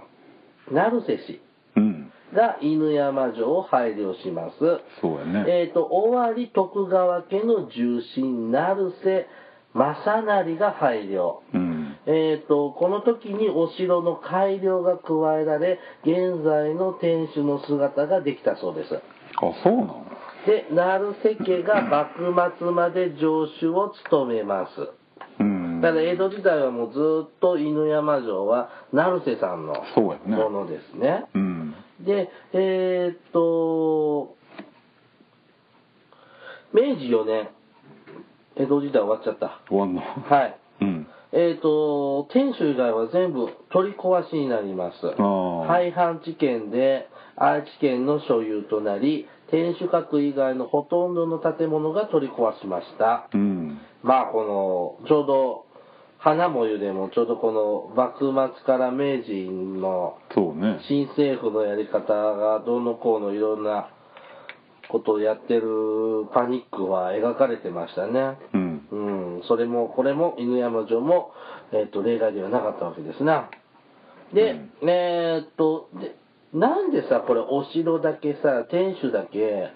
[0.71, 1.41] ん成瀬氏
[1.75, 2.11] うん。
[2.33, 4.55] が犬山城を拝領します。
[5.01, 5.45] そうやね。
[5.47, 9.27] えっ、と、尾張徳川家の重臣、成瀬
[9.73, 11.43] 正成が拝領。
[11.53, 18.95] うんえっ、と、この時にお城の改良が加えられ、現在の天守の姿ができたそうです。
[18.95, 18.99] あ
[19.63, 20.05] そうなの？
[20.45, 24.71] で、成瀬家が幕末まで城主を務めます。
[25.39, 31.25] うんだから江戸時代はもうずっと犬山城は成瀬さんのものですね。
[31.33, 34.35] うんで、えーっと、
[36.73, 37.49] 明治4年、
[38.57, 39.61] 江戸時代終わっちゃった。
[39.69, 40.01] 終わんの？
[40.01, 40.57] はい。
[41.33, 44.97] うんえーっと、天守以外は全部取り壊しになります。
[45.67, 53.29] 廃藩置県で愛知県の所有となり、天守閣以外のほとんどの建物が取り壊しました。
[53.33, 55.65] うんまあ、この、ちょうど、
[56.19, 60.17] 花もゆでもちょうどこの幕末から明治の
[60.87, 63.89] 新政府のやり方がどうのこうのいろんな
[64.87, 65.63] ことをやってる
[66.33, 68.37] パニックは描かれてましたね。
[68.53, 68.62] うんうん、
[69.47, 71.31] それも、これも、犬山城も、
[71.71, 73.49] えっ、と、例外ではなかったわけですな。
[74.33, 76.15] で、えーっと、で、
[76.53, 79.71] なんでさ、これ、お城だけさ、天守だけ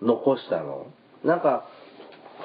[0.00, 0.86] 残したの？
[1.24, 1.64] なんか、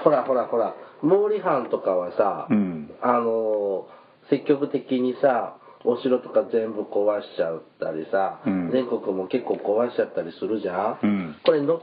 [0.04, 2.92] ほらほらほら、毛利藩とかはさ、うん。
[3.02, 8.70] あのー積極的にさ、お城とか全部壊しちゃったりさ、うん。
[8.72, 11.36] 全国も結構壊しちゃったりするじゃん、うん。
[11.44, 11.82] これ残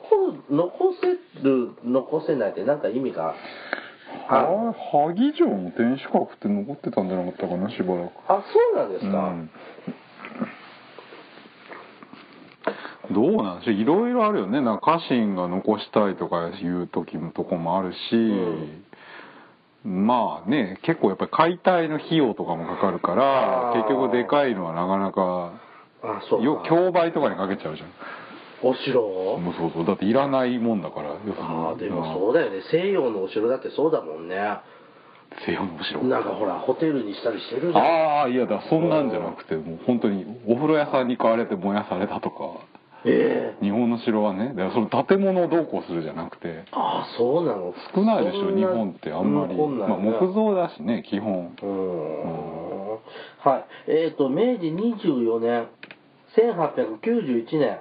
[0.49, 3.35] 残せる残せないってなんか意味が？
[4.29, 8.12] あるは萩城の天守閣って残ってたんじゃなかったかなしばらく。
[8.29, 9.22] あそうなんですか、う
[13.12, 13.14] ん。
[13.14, 14.61] どうなんでしょういろいろあるよね。
[14.61, 17.98] なんか家臣が残したいとかいう時のとこもあるし、
[19.85, 25.52] まあね結構やっぱり解体の費用とかもかかるから結局でかいのはなかなか
[26.42, 26.68] よか。
[26.68, 27.90] 競売とかにかけちゃうじゃん
[28.68, 29.00] お城？
[29.38, 32.62] もうそうそうだっていらないもんだからああでもそうだよね。
[32.70, 34.37] 西洋のお城だってそうだもんね。
[35.44, 36.02] 西洋のお城。
[36.05, 37.85] なんかほらホテルにしたりしてるじゃん。
[37.85, 42.37] ああいやだそんなんじゃなくてもう本当にお風呂屋さんに買われて燃やされたとか。
[43.05, 43.64] ええ。
[43.64, 44.48] 日本の城はね。
[44.48, 46.64] だからその建物をどうこうするじゃなくて。
[46.72, 47.72] ああそうなの。
[47.94, 51.55] 少ないでしょ日本ってあんまり、残んまあ、ね木造だしね基本。
[51.62, 52.90] うーん。
[53.44, 53.64] はい。
[53.88, 55.68] えっ、と明治24年
[56.37, 57.79] 1891年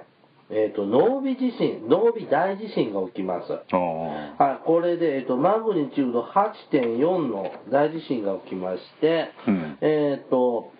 [0.50, 10.72] えっ、と濃尾地震濃尾大地震が起きますああはい、これで、えっと、マグニチュード8.4の大地震が起きまして、うんえっと、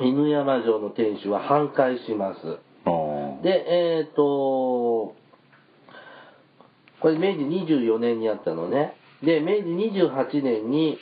[0.00, 2.58] 犬山城の天守は半壊します。
[3.42, 5.14] で、えっと、
[7.00, 8.94] これ明治24年にあったのね。
[9.22, 10.98] で、明治28年に、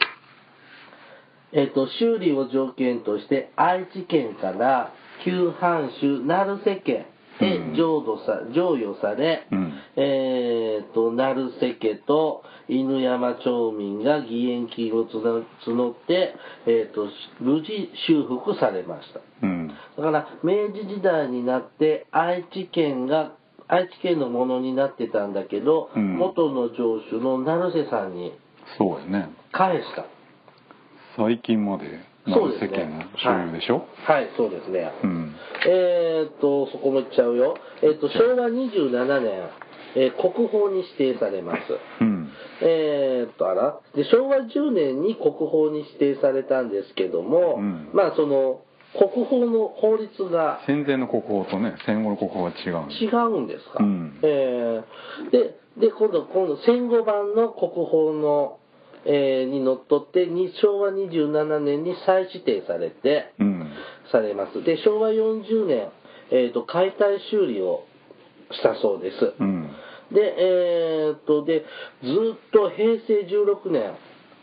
[1.52, 4.92] えっと、修理を条件として愛知県から
[5.24, 7.06] 旧藩主成瀬家
[7.40, 7.74] へうん。
[7.74, 9.72] 浄土さ、譲与され、うん。
[9.96, 16.34] えー、と、成瀬家と犬山町民が義援金を募募って、
[16.66, 17.08] えー、と、
[17.40, 19.20] 無事修復されました。
[19.42, 19.68] うん。
[19.68, 23.32] だから、明治時代になって、愛知県が、
[23.68, 26.16] 愛知県のものになってたんだけど、うん。
[26.16, 28.32] 元の城主の成瀬さんに
[28.78, 29.30] そうやね。
[29.52, 30.04] 返した。
[31.16, 33.08] 最近までそうですね。
[33.46, 33.84] 有でしょ？
[34.06, 34.90] はい、はい、そうですね。
[35.02, 35.34] うん。
[35.66, 37.56] えーっと、そこも言っちゃうよ。
[37.82, 39.48] えーっと、昭和27年、
[39.96, 41.60] えー国宝に指定されます。
[42.00, 42.28] うん。
[42.62, 43.80] えーっと、あら？
[43.94, 47.88] で、昭和10年に国宝に指定されたんですけども、うん。
[47.92, 48.60] まあ、その、
[48.92, 53.04] 国宝の法律が戦前の国宝とね戦後の国宝は違うんです。
[53.04, 54.18] 違うんですか、うん。
[54.22, 58.58] えーで、で、今度、今度、戦後版の国宝の、
[59.06, 63.70] えーにのっとって、に昭和27年に再指定されて、うん
[64.12, 64.64] されます。
[64.64, 65.88] で、昭和40年、
[66.30, 67.84] えーと、解体修理を
[68.50, 69.34] したそうです。
[69.38, 69.70] うん
[70.12, 71.60] で、えーっと、で、
[72.02, 73.94] ずっと平成16年、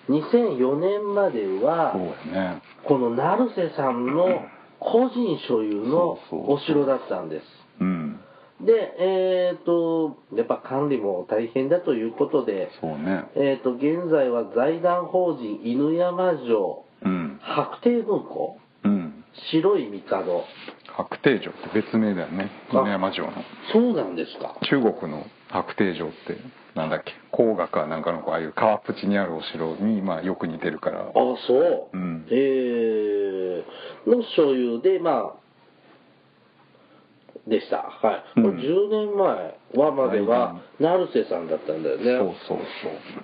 [0.09, 1.93] 2004年までは、
[2.33, 4.45] やねこの成瀬さんの
[4.79, 7.43] 個人所有のお城だったんです。
[7.81, 8.19] うん
[8.61, 13.25] で、えーっと、やっぱ管理も大変だということで、そうね。
[13.35, 17.39] えーっと、現在は財団法人犬山城、うん。
[17.41, 19.23] 白帝文庫、うん。
[19.51, 20.03] 白い帝。
[20.97, 23.33] 白帝城って別名だよねあ犬山城の。
[23.71, 24.55] そうなんですか。
[24.63, 26.15] 中国の白帝城って
[26.73, 31.01] なんだっけ黄河かなんかのこうああいう川っぷちにあるお城にまあよく似てるから。
[31.01, 31.97] あ、そう。
[31.97, 32.25] うん。
[32.31, 33.63] えー、
[34.09, 35.46] の所有で、まあ、
[37.47, 37.77] でした。
[37.77, 38.39] はい。
[38.39, 42.03] うんこれ10年前はまでは、成瀬さんだったんだよね。
[42.17, 42.59] そうそう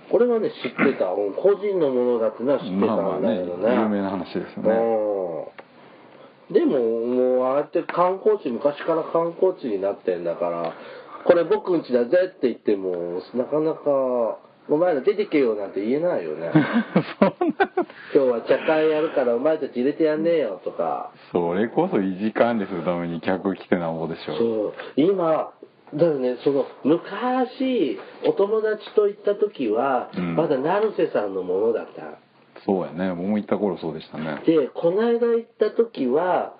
[0.09, 1.05] これはね、知ってた。
[1.11, 3.75] う ん個人のものだってのは知ってたそうまあまあねんだけどね。
[3.75, 4.71] 有名な話ですよね
[6.49, 6.53] うん。
[6.53, 10.73] でも、もう、ああやって観光地、昔から観光地になってんだから、
[11.25, 14.37] これ僕ん家だぜって言っても、なかなか、
[14.69, 16.51] お前ら出てけよなんて言えないよね。
[17.19, 17.69] そんな
[18.13, 21.11] 今日は茶会やるからお前たち入れてやんねえよとか。
[21.31, 24.73] それこそ維持管理するために客来てなんぼでしょそう。
[24.95, 25.51] 今、
[25.93, 32.17] だからね、その、昔、お友達と行った時は、うんまだ成瀬さんのものだった。
[32.65, 36.55] そうやね僕も行った頃そうでしたねで、この間行った時は、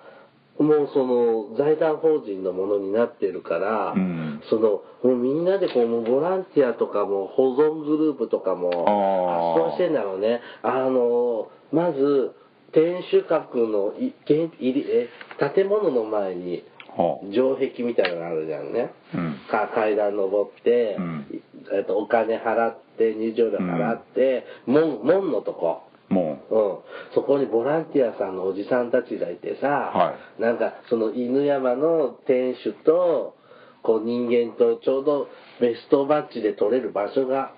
[0.58, 4.42] もうその財団法人のものになってるから、うん。
[4.50, 10.40] そのもうみんなでこうもうボランティアとかも保存グループとかも発動してんだろうね。
[10.62, 12.34] あのまず
[12.72, 15.08] 天守閣のいえ
[15.54, 16.64] 建物の前に
[16.96, 19.40] は城壁みたいなのがあるじゃんね、あうん。
[19.50, 21.42] か階段登って、うん。
[21.76, 25.82] えっとお金払って入場料払って、門門のとこ
[26.14, 33.36] もうん、そこにボランティアさんのおじさんたちがいてさ、はなんかその犬山の店主と
[33.82, 35.28] こう人間とちょうど
[35.60, 37.52] ベストマッチで撮れる場所が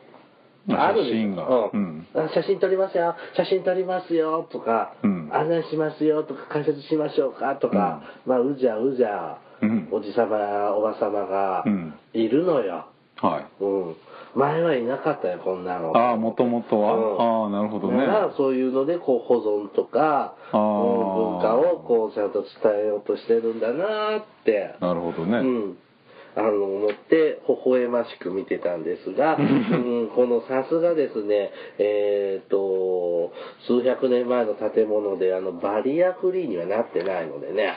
[0.69, 1.47] ある写真が。
[1.49, 1.79] うん。
[1.79, 2.07] うん。
[2.15, 3.15] あ写真撮りますよ。
[3.37, 5.31] 写真撮りますよとか、うん。
[5.33, 9.89] 案内しますよとか解説しましょうかとか、まあうじゃうじゃ、うん。
[9.93, 11.95] おじさまやおばさまがうん。
[12.13, 13.63] いるのよ、はい。
[13.63, 13.97] うん、
[14.37, 15.97] 前はいなかったよこんなの。
[15.97, 17.21] ああもともとは、うん。
[17.21, 18.07] ああなるほどね。
[18.07, 22.51] だからそういうのでこう保存とか、あ文化をこうちゃんと伝
[22.85, 25.79] えようとしてるんだなって、なるほどね、うん、
[26.37, 33.33] あの思って微笑ましく見てたんですが、 うん、このさすがですねえっ、と
[33.67, 37.73] 数百年前の建物であのバリアフリーにはなってないのでね。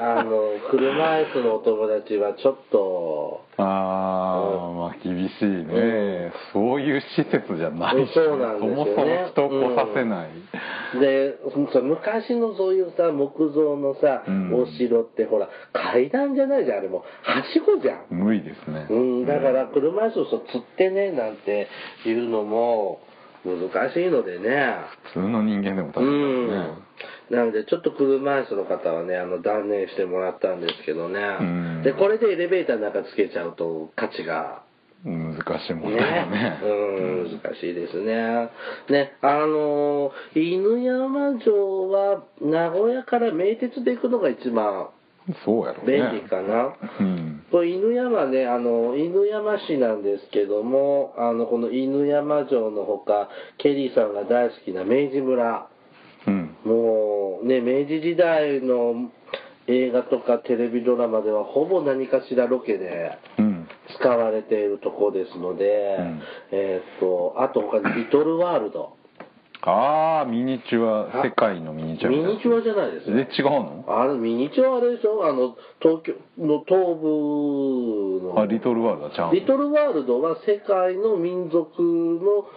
[0.00, 8.74] あの車椅子のお友達はちょっとああ、まあ厳しいね、そういう施設じゃないし、そうなんですよね。
[8.74, 10.30] そもそも人を来させない、
[11.00, 11.34] で
[11.82, 14.54] 昔のそういうさ木造のさ、うん。
[14.54, 16.98] お城ってほら階段じゃないじゃんあれも。
[16.98, 21.68] うはしごじゃん、無理ですね、うん、だから車椅子を釣ってねなんて
[22.06, 23.00] いうのも
[23.44, 24.74] 難しいのでね。
[25.12, 26.76] 普通の人間でも大う変だよん。
[26.76, 26.78] ね、
[27.30, 31.82] なのでちょっと車椅子の方はねあの断念してもらったんですけどね、ん。
[31.82, 34.62] でこれでエレベーターの中つけちゃうと価値が。
[35.04, 36.00] 難しいもんね。
[36.00, 38.50] ね、うん、難しいですね。
[38.90, 44.88] ね、あのー、犬山城は名古屋から名鉄で行くのが一番
[45.44, 45.98] そうやろうね。
[46.10, 46.74] 便利かな。
[47.00, 47.44] うん。
[47.52, 55.68] 犬山ね、あの、犬山市なんですけども、あの、この犬山城のほか、ケリーさんが大好きな明治村。
[56.26, 56.56] うん。
[56.64, 59.10] もう、ね、明治時代の
[59.66, 63.68] 映画とかテレビドラマではほぼ何かしらロケで、うん。
[63.98, 66.22] 使われているとこですので、うん。
[66.52, 68.97] えーっとあと他にリトルワールド
[69.68, 73.28] ああミニチュア世界のミニチュアミニチュアじゃないですえね。
[73.38, 73.84] 違うの？
[73.88, 75.26] あれミニチュアあれでしょ？
[75.28, 78.40] あの東京の東部の。
[78.40, 79.32] あリトルワールドはちゃうの？
[79.34, 82.48] リトルワールドは世界の民族の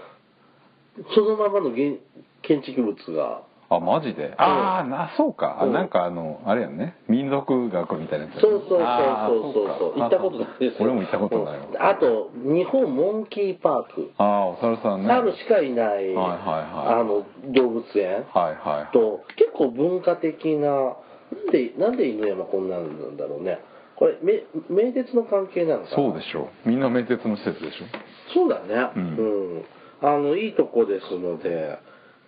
[1.16, 2.00] そのままの建
[2.44, 3.44] 建築物が
[3.76, 4.34] あマジで？
[4.38, 5.70] ああなそうか、あう。
[5.70, 6.96] んなんかあのあれやんね。
[7.08, 8.42] 民族学みたいなやつ。
[8.42, 9.78] そうそうそうそうそう。
[9.80, 10.00] そうか。
[10.02, 10.74] 行ったことないですよ。
[10.82, 14.12] 俺も行ったことないあと日本モンキーパーク。
[14.18, 15.08] ああお猿さんね。
[15.08, 17.00] 猿しかいない、はいはいはい。
[17.00, 18.26] あの動物園。
[18.34, 18.94] はいはい。
[18.94, 23.60] と結構文化的ななんでなんで犬山こんなんなんだろうね。
[23.96, 25.96] これめ名鉄の関係なのかな？
[25.96, 27.86] そうでしょみんな名鉄の施設でしょ？
[28.34, 28.92] そうだね。
[28.96, 29.64] ううんん、
[30.02, 31.78] あのいいとこですので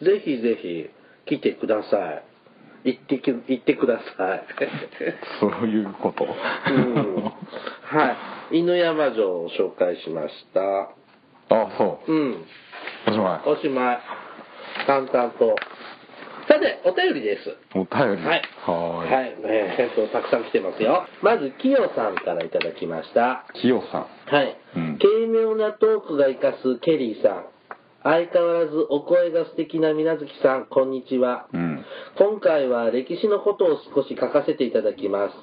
[0.01, 0.89] ぜひぜひ
[1.25, 2.23] 来てください。
[2.85, 4.43] 行ってき行ってください。
[5.39, 7.23] そういうこと、うん。
[7.23, 7.31] は
[8.51, 8.57] い。
[8.59, 10.89] 犬山城を紹介しました。
[11.49, 12.11] あそう。
[12.11, 12.45] うん。
[13.07, 13.49] おしまい。
[13.49, 13.99] おしまい。
[14.85, 15.55] 淡々と。
[16.47, 17.55] さてお便りです。
[17.73, 18.23] お便り。
[18.25, 18.41] はい。
[18.65, 19.13] はーい。
[19.13, 19.35] はい。
[19.45, 21.05] えー、えっと、たくさん来てますよ。
[21.21, 23.45] まず、きよさんからいただきました。
[23.53, 24.07] きよさん。
[24.35, 24.57] はい。
[24.75, 24.97] うん。
[24.99, 27.45] 軽妙なトークが活かすケリーさん。
[28.03, 31.47] 相変わらずお声が素敵なみなずきさん、こんにちは。
[31.53, 31.85] うん
[32.17, 35.33] 今回は歴史のことを少し書かせていただきます。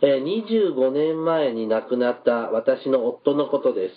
[0.00, 3.94] えー25年前に亡くなった私の夫のことです。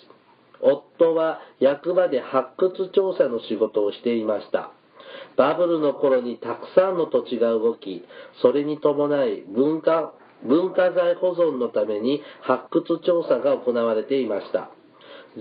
[0.60, 4.72] 夫は役場で発掘調査の仕事をしていました。
[5.36, 8.04] バブルの頃にたくさんの土地が動き、
[8.42, 10.12] それに伴い文化、
[10.42, 14.70] 文化財保存のために発掘調査が行われていました。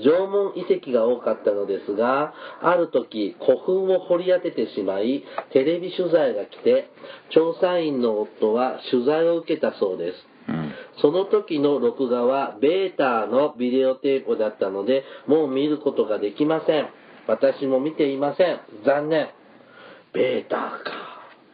[0.03, 6.89] 縄文遺跡が多かったのですが、ある時古墳を掘り当ててしまい、テレビ取材が来て、
[7.29, 10.15] 調査員の夫は取材を受けたそうです。
[10.49, 16.89] うんその時の録画はベータのビデオテープだったので、もう見ることができません。
[17.27, 18.59] 私も見ていません。
[18.85, 19.29] 残念。
[20.13, 20.81] ベータか。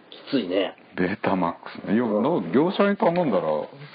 [0.09, 0.75] きついね。
[0.95, 1.95] ベータマックスね。
[1.95, 3.47] いやなんか業者に頼んだら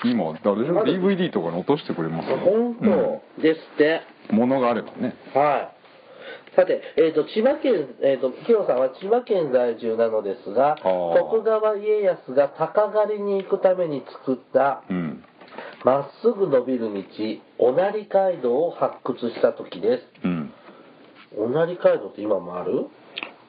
[0.04, 0.74] 今あれでしょ？
[0.74, 0.86] まだ。
[0.88, 2.38] DVD とかに落としてくれますよ。
[2.38, 2.74] 本
[3.36, 4.02] 当ですって。
[4.30, 5.14] うん物があればね。
[5.34, 5.72] は
[6.52, 6.54] い。
[6.54, 11.14] さて、えっ、と、千葉県、えっ、と、キヨさんは千葉県在住なのですが、ー。
[11.18, 15.24] 徳川家康が鷹狩りに行くために作った、うん。
[15.84, 17.02] まっすぐ伸びる道、
[17.58, 20.04] おなり街道を発掘した時です。
[20.24, 20.52] うん。
[21.38, 22.86] おなり街道って今もある？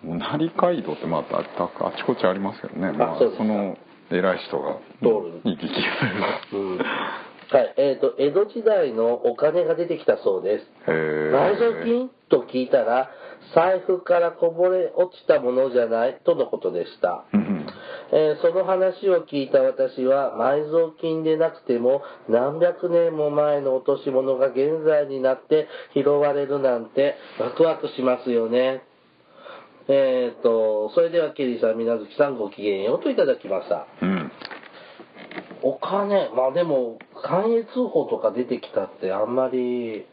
[0.03, 3.77] もなり街道ってまああああちこちありますけどね、まあ、その
[4.11, 6.77] 偉い人が通る行き来するうん。
[6.77, 10.65] はい、えっ、と、江戸時代のお金が出てきたそうです。
[10.87, 13.09] 埋蔵金と聞いたら、
[13.55, 17.25] 財布からこぼれ落ちたものじゃないとのことでした。
[17.33, 17.65] うん
[18.11, 28.81] えーその話を聞いた私は埋蔵金でなくても何百年も前の落とし物が現在になって拾われるなんてワクワクしますよね。
[29.91, 33.87] えっ、と、それではケリーさん、みなずきさんごきげんようといただきました。
[34.01, 34.31] うん。
[35.63, 40.05] お金、まあでも関越通報とか出てきたってあんまり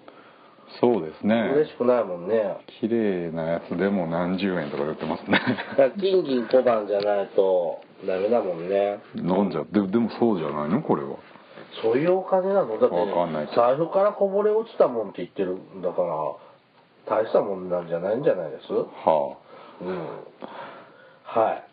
[0.80, 1.52] そうですね。
[1.54, 2.56] 嬉しくないもんね。
[2.80, 5.40] 綺麗なやつでも何十円とかで売ってますね。
[6.00, 8.98] 金銀小判じゃないとダメだもんね。
[9.14, 10.82] なんじゃででもそうじゃないの？
[10.82, 11.16] これは。
[11.82, 12.80] そういうお金なの？
[12.80, 18.72] だって、わかんない財布からこぼれ落ちたもんって言ってるんだから、大したもんなんじゃないんじゃないです？
[18.72, 19.36] は
[19.80, 20.06] うん。
[21.24, 21.66] はい。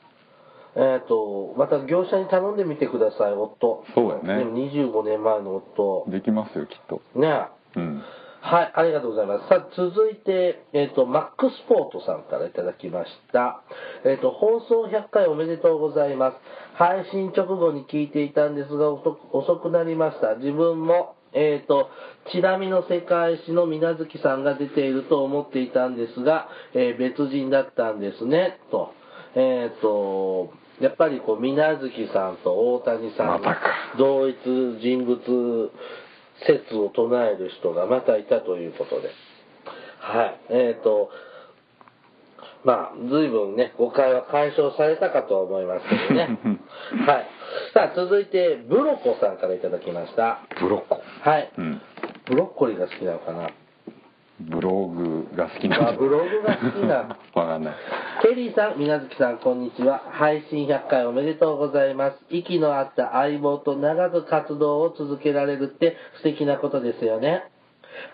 [0.75, 3.83] えっ、と、また業者に頼んでみてください、夫。
[3.93, 6.11] そうやねでも25年前の夫あ。
[6.11, 8.01] できますよきっとねうん
[8.45, 9.47] はい、ありがとうございます。
[9.47, 13.63] さあ、続いて、えっ、と、マックスポートさんからいただきました。
[14.03, 16.37] えっ、と、放送100回おめでとうございます。
[16.73, 20.35] 配信直後に聞いていたんですが、遅くなりました。
[20.35, 21.89] 自分も、えっ、と、
[22.31, 28.93] チラ見の世界史の水無月さんが出ていると思っていたんですが、えー別人だったんですね、と。
[29.35, 33.41] えっ、と、やっぱりこう、水無月さんと大谷さん
[33.97, 34.35] 同一
[34.79, 35.71] 人物
[36.45, 39.11] 説を唱える人がまたいたということで。
[39.99, 40.39] はい。
[40.49, 41.09] えっ、と、
[42.63, 46.39] まあ、随分ね、誤解は解消されたかとは思いますけどね。
[47.05, 47.27] はい。
[47.73, 50.41] さあ、続いて、ブロコさんからいただきました。
[50.59, 51.51] ブロッコはい。
[51.57, 51.81] うん
[52.25, 53.49] ブロッコリーが好きなのかな？
[54.39, 57.73] ブログが好きなんあ ブログが好きな わかんない
[58.23, 59.99] ケリーさん、みなずきさん、こんにちは。
[60.09, 62.17] 配信100回おめでとうございます。
[62.29, 67.43] 息の合った相棒と長く活動を続けられるって素敵なことですよね。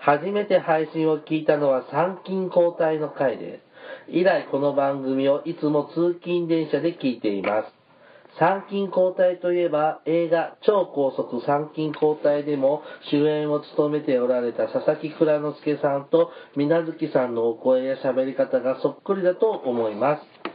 [0.01, 3.63] 初めて配信を聞いたのは参勤交代の回です。
[4.09, 7.78] 以来この番組をいつも通勤電車で聞いています。
[8.39, 20.48] 参勤交代といえば映画超高速参勤交代でも主演を務めておられた佐々木蔵之介さんと水無月さんのお声や喋り方がそっくりだと思います。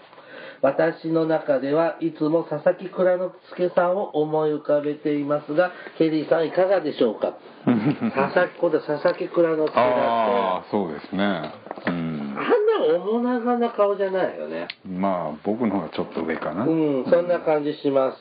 [0.64, 7.34] 私の中ではいつも佐々木蔵之介さんを思い浮かべていますが、ケリーさんいかがでしょうか？
[7.68, 9.76] 佐々木、これ佐々木蔵之介だって。
[9.76, 11.52] ああそうですね
[11.86, 14.68] うんあんな面長な顔じゃないよね。
[14.88, 18.18] まあ僕の方がちょっと上かなうん、そんな感じします。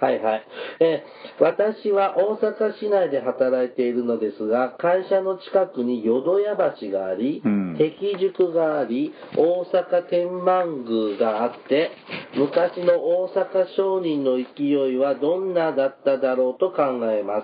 [0.00, 0.46] はいはい。
[0.80, 11.92] えー私は大阪市内で働いているのですが、会社の近くに淀屋橋があり、うん敵塾があり、大阪天満宮があって、
[12.36, 17.42] 昔の大阪商人の勢いはどんなだっただろうと考えま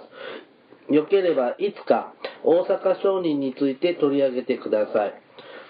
[0.90, 0.92] す。
[0.92, 2.12] よければいつか
[2.44, 5.14] 大阪商人について取り上げてください。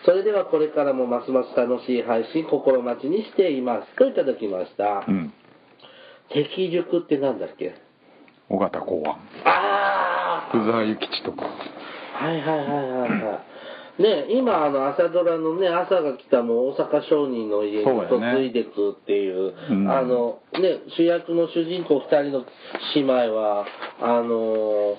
[0.04, 3.96] それではこれからもますます楽しい配信心待ちにしています。
[3.96, 5.04] といただきました。
[5.06, 5.32] うん
[6.30, 7.74] 敵塾ってなんだっけ？
[8.48, 9.16] 尾形公安。
[9.44, 11.46] あ福沢諭吉とか。
[12.20, 13.40] あはいはいはいはいは
[13.98, 14.02] い。
[14.02, 19.90] ね今あの朝ドラのね、朝が来たも大阪商人の家に嫁いでくっていう、うん。
[19.90, 22.44] あのね、主役の主人公二人の
[22.94, 23.64] 姉妹は、
[24.00, 24.96] あの、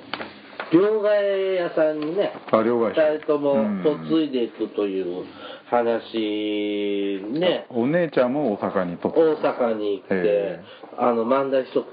[0.74, 3.84] 両替屋さんにね、あ両替二人ともうん。
[3.84, 5.26] 嫁いでいくという
[5.70, 9.10] 話、ね、お姉ちゃんも大阪にと。
[9.10, 10.60] って大阪に行ってへ、
[10.98, 11.84] あの、万田久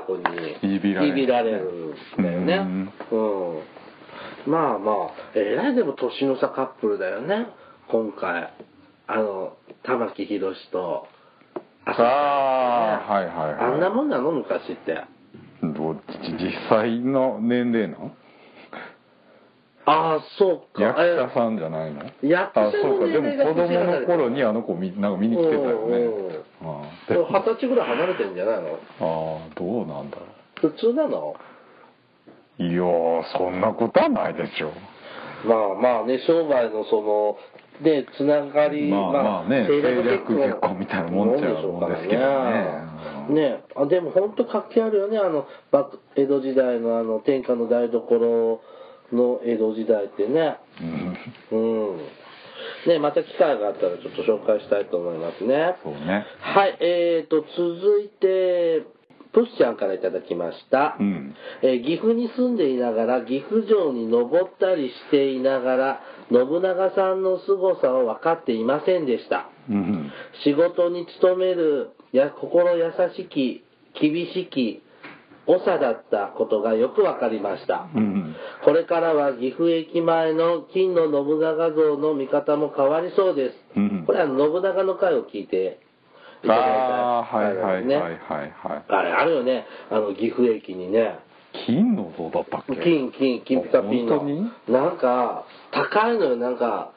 [0.00, 0.76] 子に。
[0.76, 1.12] いびられる。
[1.12, 2.56] いびられるんだよね。
[3.12, 3.62] うん。
[4.46, 4.96] まあまあ、
[5.34, 7.46] えらいでも年の差カップルだよね、
[7.88, 8.52] 今回。
[9.06, 11.06] あの、玉木宏と、
[11.84, 11.92] あ
[13.08, 13.74] あはいはいはい。
[13.74, 15.00] あんなもんなの昔って。
[15.62, 18.12] どっち実際の年齢の？
[19.92, 20.82] ああ、そうか。
[20.82, 22.02] 役者さんじゃないの？
[22.22, 23.06] 役者あそうのか。
[23.06, 26.42] でも子供の頃にあの子みなんか見に来てたよね。
[27.08, 28.78] 二十歳ぐらい離れてんじゃないの？
[29.00, 30.26] あーどうなんだろ
[30.60, 31.34] 普通なの？
[32.58, 34.72] ういやーそんなことはないでしょ
[35.44, 37.36] まあまあね、商売のその、
[37.80, 42.66] ね、つながり、まあまあね政略結婚みたいなもんっちゃももんですけどね。
[43.28, 43.34] うん。
[43.34, 43.64] ね。
[43.74, 48.60] あでも本当活気あるよね、あの、幕江戸時代のあの、天下の台所
[49.12, 50.58] の江戸時代ってね。
[51.50, 51.98] うんうん。
[52.86, 55.76] ね、また機会があったらちょっと紹介したいと思いますね。
[55.82, 58.86] そうねはい、えーと、続いて、
[59.32, 60.96] プッシャンからいただきました。
[61.00, 66.00] うんえー岐阜に住んでいながら岐阜城に登ったりしていながら
[66.30, 70.10] 信長さんの凄さを分かっていませんでしたうん
[70.44, 73.64] 仕事に努めるや心優しき
[74.00, 74.82] 厳しき
[75.46, 77.88] 長だったことがよく分かりました。
[77.94, 78.36] うん。
[78.64, 83.56] これからは岐阜駅前の金の信長像の見方も変わりそうです。
[83.76, 84.04] うん。
[84.06, 85.80] これは信長の回を聞いて
[86.44, 86.64] いただいた。
[86.64, 88.84] ああはいはいはいねはいはい。
[88.88, 89.66] あれあるよね。
[89.90, 91.18] あの岐阜駅にね。
[91.66, 92.76] 金の像だったっけ？
[92.76, 94.24] 金、金、金ピカピンの。
[94.68, 96.92] なんか、高いのよ、なんか、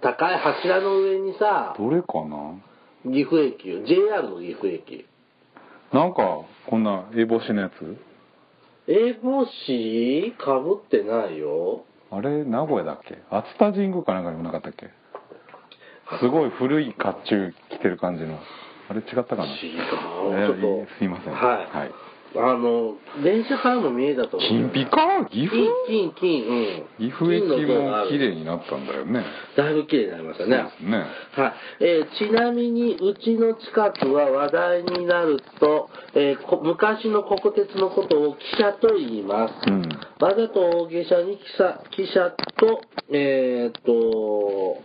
[0.00, 2.54] 高い柱の上にさ、どれかな？
[3.04, 5.06] 岐阜駅よ、JR の岐阜駅。
[5.92, 7.96] なんかこんな烏帽子のやつ？
[8.86, 11.84] え帽子かぶってないよ。
[12.10, 13.18] あれ名古屋だっけ？
[13.30, 14.90] 熱田神宮かなんかにもなかったっけ？
[16.20, 18.38] すごい古い甲冑着てる感じの。
[18.88, 19.44] あれ違ったかな？
[19.46, 19.54] 違う。
[20.34, 20.86] えちょっと。
[20.98, 21.34] すいません。
[21.34, 21.90] はい、はい
[22.36, 24.48] あの電車からも見えたと思う。
[24.48, 25.26] 金ピカ？
[25.26, 25.56] 岐阜？
[25.88, 27.10] 金金金うん。
[27.10, 29.24] 岐阜駅も綺麗になったんだよね。
[29.56, 30.56] だいぶ綺麗になりましたね。
[30.80, 31.06] ね。
[31.32, 31.52] はい。
[31.80, 39.82] えーちなみにうちの近くは話題になると、えーこ昔の国鉄のことを汽車と言います、うん。
[40.20, 42.80] わざと大げさに汽車汽車と、
[43.12, 44.78] えーっと、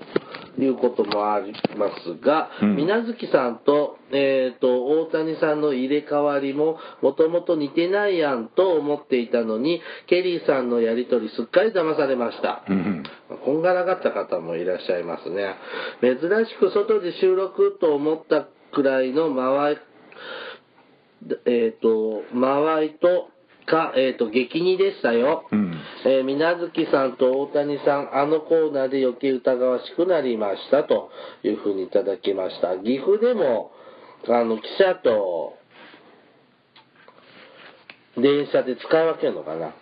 [0.57, 12.63] いうこともありますが、うん水無月さんと、えーっと、大谷さんの入れ替わりも、もともと似てないやんと思っていたのに、ケリーさんのやりとりすっかり騙されました。
[12.69, 13.03] うん
[13.43, 15.55] こんがらがった方もいらっしゃいますね。
[16.01, 19.77] 珍しく外で収録と思ったくらいの間合い、
[21.45, 23.29] えっ、と、間合いと、
[23.65, 25.45] か、えっ、と、激似でしたよ。
[25.51, 25.73] うん
[26.05, 31.09] えー、水無月さんと大谷さん、あのコーナーで余計疑わしくなりましたと
[31.43, 32.77] いうふうにいただきました。
[32.77, 33.71] 岐阜でも、
[34.27, 35.53] あの、汽車と、
[38.17, 39.73] 電車で使い分けるのかな。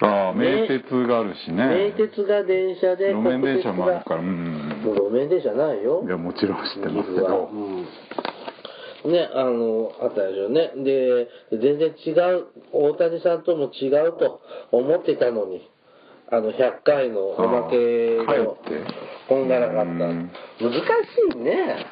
[0.00, 6.04] ああ名鉄があるしね名鉄が電車で、路面電車もあるからう国んう路面電車ないよ。
[6.06, 7.86] いやもちろん知ってますけどうん。
[9.08, 10.72] ね、あの、あったでしょうね。
[10.76, 14.40] で、全然違う、大谷さんとも違うと
[14.72, 15.68] 思ってたのに、
[16.30, 18.84] あの、100回のおまけの帰って、
[19.28, 19.82] こんがらかった。
[19.82, 20.30] うん
[20.60, 21.86] 難しいね。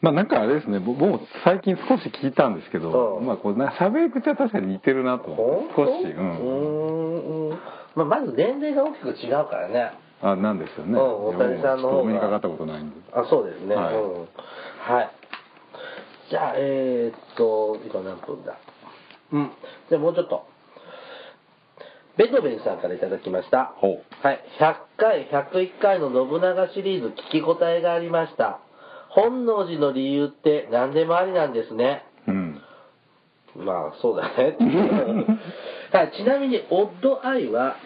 [0.00, 5.86] まあなんかあれですね僕も最近少し聞いたんですけどうんまあこうな喋り口は確かに似てるなと本当？
[5.86, 7.58] 少しううんーん。
[7.96, 9.90] まあ、まず年齢が大きく違うからね。
[10.22, 13.74] あなんですよねうん大谷さんの方がお目にかかったことないんであ、そうですね。
[13.74, 14.12] はいうん。
[14.20, 15.10] はい。
[16.30, 18.58] じゃあ、えー、っと、今何分だ？
[19.32, 19.50] うん。
[19.88, 20.46] じゃあもうちょっと。
[22.16, 23.74] ベトベンさんからいただきました。
[24.22, 24.40] はい。
[24.60, 28.60] 100回、101回の信長シリーズ聞き応えがありました。
[29.10, 32.04] 本能寺の理由って何でもありなんですね。
[32.26, 32.60] うん
[33.56, 34.56] まあ、そうだね。
[35.92, 37.76] はい、ちなみに、オッドアイは、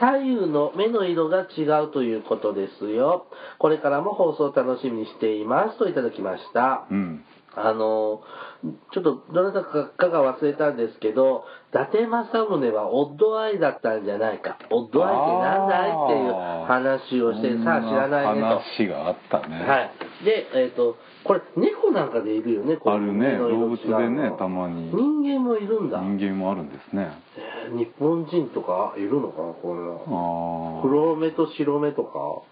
[0.00, 3.26] 左右の目の色が違うということですよ。
[3.58, 5.78] これからも放送を楽しみにしています。
[5.78, 6.86] といただきました。
[6.90, 7.24] うん
[7.54, 8.22] あの、
[8.92, 14.58] ちょっとどなたかが忘れたんですけど、伊達政宗はオッドアイだったんじゃないか。
[14.70, 16.32] オッドアイってなんだいっていう
[16.66, 18.46] 話をして、さあ知らないねと。
[18.46, 19.90] 話があったねはい。
[20.24, 25.98] で、えっ、と、これ、猫なんかでいるよね、こうあるね動物でねたまに人間もいるんだ。
[26.00, 30.76] 人間もあるんですねえー日本人とかいるのかな、こういうの。
[30.76, 32.42] ああ黒目と白目とか。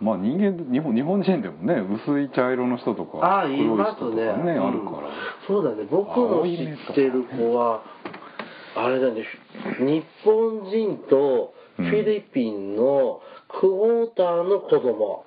[0.00, 1.74] まあ人間日本日本人でもね
[2.06, 4.10] 薄い茶色の人とか黒いますね。
[4.10, 5.08] 人とかねうんあるから
[5.48, 7.82] そうだね、僕の知ってる子は、
[8.76, 9.24] あれだね、
[9.80, 15.24] 日本人とフィリピンのクォーターの子供。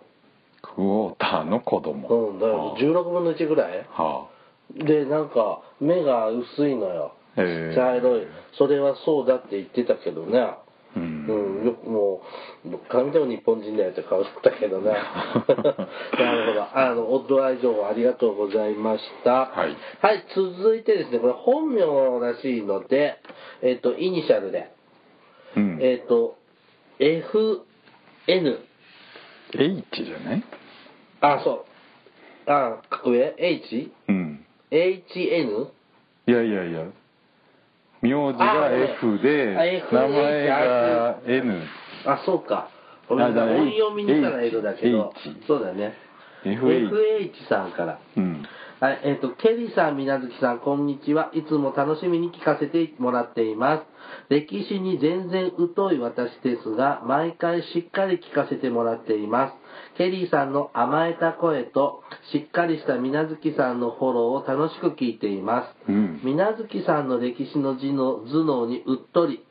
[0.62, 4.28] クォーターの子供うん、だから16分の1ぐらいは
[4.76, 7.14] で、なんか、目が薄いのよ。
[7.36, 8.28] 茶色い。
[8.58, 10.40] それはそうだって言ってたけどね。
[10.96, 12.22] ううんん、よくも
[12.66, 14.92] う、髪でも日本人だよって顔だったけどね。
[16.20, 16.68] なるほど。
[16.74, 19.46] あの、オッドアイ情報ありがとうございました。
[19.46, 19.76] はい。
[20.02, 21.82] はい、続いてですね、これ本名
[22.20, 23.20] らしいので、
[23.62, 24.70] えっ、と、イニシャルで、
[25.56, 26.36] うんえっ、と、
[27.00, 28.58] FN、
[29.54, 30.44] H じゃない？
[31.22, 31.66] あ、そ
[32.48, 32.52] う。
[32.52, 33.92] あ、上 ?H?
[34.08, 34.46] うん。
[34.72, 35.68] HN?
[36.28, 36.86] いやいやいや。
[38.02, 41.64] 名字が F で名前が N。
[42.06, 42.70] あ、そうか。
[43.08, 43.50] ごめんなさい。
[43.50, 45.14] あじゃあ音読みにしたら L だけど。
[45.48, 45.94] そうだね。
[46.44, 47.48] FH。
[47.50, 48.00] さんから。
[48.18, 48.46] うん。
[48.80, 51.30] はい、えっ、と、ケリーさん、みなずきさん、こんにちは。
[51.36, 53.84] いつも楽しみに聞かせてもらっています。
[54.30, 59.98] 歴史に全然疎い私ですが、毎回しっかり聞かせてもらっています。
[60.00, 65.92] ケリーさんの甘えた声と、しっかりしたみなずきさんのフォローを楽しく聞いています。
[65.92, 66.22] うん。
[66.24, 69.46] みなずきさんの歴史の頭脳頭脳にうっとり、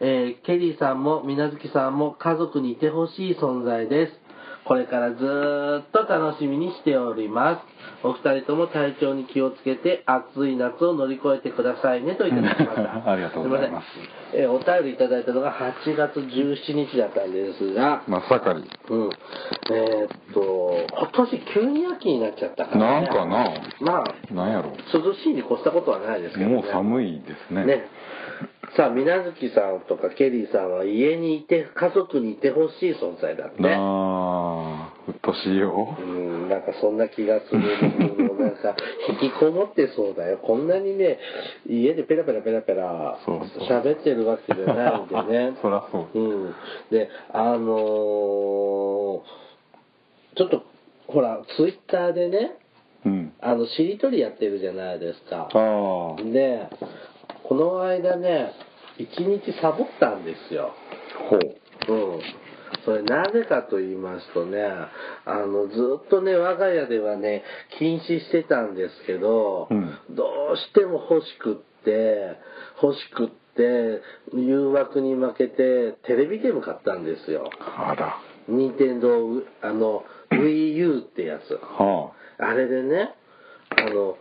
[0.00, 4.23] えーケリーさんもみなずきさんも家族にいてほしい存在です。
[4.64, 7.60] これからずーっと楽しみにしておりま
[8.02, 8.06] す。
[8.06, 13.04] お二人とも体調に気をつけて暑い夏を乗り越えてくださいねといただきました。
[13.10, 14.08] ありがとうございますすいま。
[14.34, 18.64] えーお便りいただいたのが8月17日だったんですが、まさかり。
[18.90, 19.10] うん。
[19.70, 23.06] えーっと、今年急に秋になっちゃったから、ね。
[23.06, 26.56] なんかなまあ、なんやろ涼しいに越したことはないですけどね。
[26.56, 27.64] もう寒いですね。
[27.64, 27.88] ね。
[28.76, 33.62] さあ、みなずきさんとかケリーさんは家にいて、家族にいてほしい存在だって。
[33.62, 33.68] な
[34.54, 36.02] あ、うっとしいよう。
[36.02, 37.60] ん、なんかそんな気がする。
[38.38, 38.76] なんかか
[39.08, 40.38] 引きこもってそうだよ。
[40.38, 41.18] こんなにね、
[41.68, 45.56] 家でペラペラペラペラ喋ってるわけじゃないんでね。
[45.62, 46.54] そらそううん。
[46.90, 49.20] で、あのー
[50.36, 50.64] ちょっと、
[51.06, 52.56] ほら、ツイッターでね、
[53.04, 55.48] うんあの、しりとりやってるじゃないですか。
[55.52, 56.66] ああで、
[57.44, 58.52] この間ね、
[58.98, 60.72] 一日サボったんですよ。
[61.28, 62.20] ほううん。
[62.84, 64.58] それなぜかと言いますとね、
[65.24, 67.42] あの、ずっとね、我が家ではね、
[67.78, 69.98] 禁止してたんですけど、うん。
[70.10, 72.36] どうしても欲しくって、
[72.82, 74.02] 欲しくって、
[74.34, 77.50] 誘惑に負けて、テレビゲーム買ったんですよ。
[77.60, 78.18] あら。
[78.48, 81.54] 任天堂あの、Wii U ってやつ。
[81.54, 82.52] はあ。
[82.52, 83.14] れでね、
[83.76, 84.16] あの、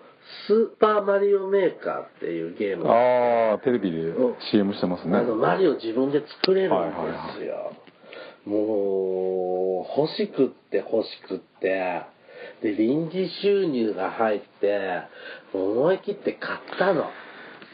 [0.48, 2.90] スーパーマリオメーカーっていうゲーム。
[2.90, 4.36] あああテレビでうん。
[4.52, 5.18] CM してますね。
[5.18, 6.92] あのマリオ自分で作れるんはい
[7.38, 7.74] ですよ。
[8.46, 12.02] もう、欲しくって欲しくって、
[12.62, 15.02] で、臨時収入が入って、
[15.54, 17.04] 思い切って買ったの。
[17.04, 17.10] あ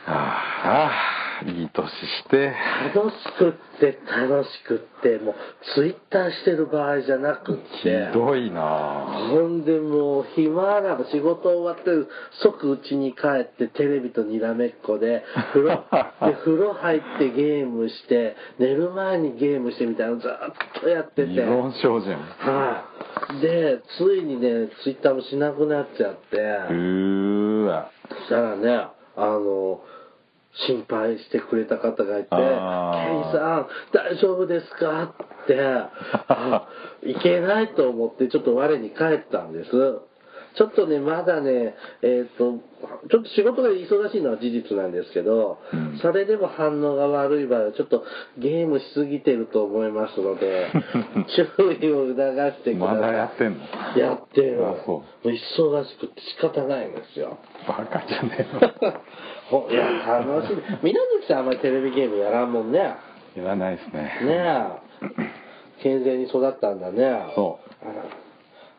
[0.05, 2.53] あいい年して。
[2.93, 5.35] 楽しくって楽しくって、もう、
[5.75, 9.05] ツイッターしてる場合じゃなくっひて、どいな。
[9.29, 11.91] ほんでもう暇なら仕事終わって
[12.43, 15.23] 即家に帰ってテレビとにらめっこで
[15.53, 15.85] 風呂
[16.25, 21.31] で風呂入ってゲームして寝る前にゲームしてみたいなのずっとやってて。
[21.31, 22.19] 依存症じゃん。
[22.19, 22.83] は
[23.37, 23.41] い。
[23.41, 26.37] でついにねツイッターもしなくなっちゃって。
[26.37, 27.91] うーわ。
[28.09, 29.81] そしたらねあの
[30.67, 32.39] 心配してくれた方がいて「ケイ
[33.31, 35.03] さん大丈夫ですか?」
[35.43, 35.57] って。
[36.27, 36.67] あ
[37.03, 39.71] いけないと思ってちょっと我に返ったんです
[40.55, 42.59] ちょっとねまだねえっ、と
[43.09, 45.99] ちょっと仕事が忙しいのは事実なんですけど、うん。
[46.01, 48.03] それでも反応が悪い場合はちょっと
[48.37, 50.71] ゲームしすぎてると思いますので
[51.35, 51.43] 注
[51.81, 52.95] 意を促してください。
[52.95, 54.01] まだやってんの？
[54.01, 54.65] やってる。
[54.65, 54.95] あそう。
[54.95, 57.37] もう忙しくて仕方ないんですよ。
[57.67, 58.45] バカじゃねえ
[59.49, 60.57] ほいや楽しい。
[60.83, 62.95] 皆月さんあんまりテレビゲームやらんもんね。
[63.35, 64.19] のやらないですね。
[64.23, 64.69] ね
[65.01, 65.29] え。
[65.83, 67.31] 健全に育ったんだね。
[67.35, 67.59] そ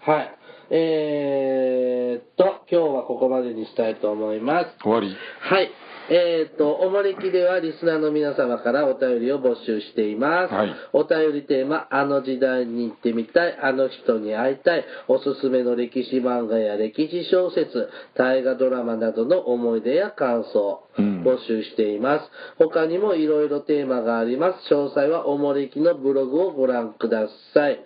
[0.07, 0.11] う。
[0.11, 0.35] はい
[0.73, 5.71] えー、っと今日はここまでにしたいと思います終わりはい。
[6.12, 10.52] えっ、と、おもれきではリスナーの皆様からお便りを募集しています。
[10.52, 22.24] はいお便りテーマ、あの時代に行ってみたい、あの人に会いたい、おすすめの歴史漫画や歴史小説、大河ドラマなどの思い出や感想、うん募集しています。
[22.58, 24.74] 他にもいろいろテーマがあります。
[24.74, 27.78] 詳細はおもれきのブログをご覧ください。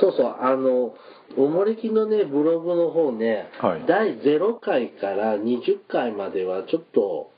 [0.00, 0.94] そうそう、あの、
[1.36, 7.35] おもれきのね、ブログの方ね、はい第0回から20回まではちょっとあ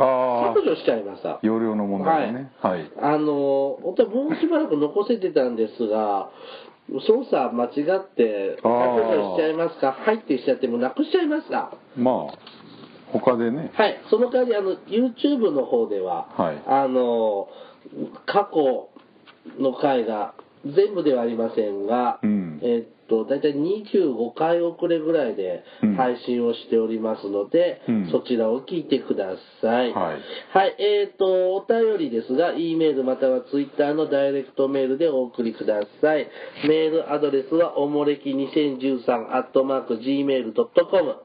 [0.00, 1.30] 削除しちゃいました。
[1.32, 1.38] あ。
[1.42, 2.50] 容量の問題ね。
[2.60, 2.90] はい。
[3.00, 6.30] あの、本当はもうしばらく残せてたんですが、
[7.06, 9.92] 操作間違って削除しちゃいますか？
[9.92, 11.72] 入ってしちゃってもうなくしちゃいました。
[11.96, 12.38] まあ
[13.12, 13.70] 他でね。
[13.74, 14.00] はい。
[14.08, 16.62] その代わり、あの、YouTube の方では、はい。
[16.66, 17.48] あの、
[18.26, 18.88] 過去
[19.58, 20.34] の回が
[20.64, 22.60] 全部ではありませんが、うん。
[22.62, 29.92] えっと、だいたい25回遅れぐらいでうん配信をしておりますので、うんそちらを聞いてください。
[29.92, 30.20] はい
[30.52, 36.28] はい、えっ、と、お便りですが、E メールまたは Twitter のダイレクトメールでお送りください。
[36.66, 41.16] メールアドレスは、おもれき2013アットマーク Gmail.com。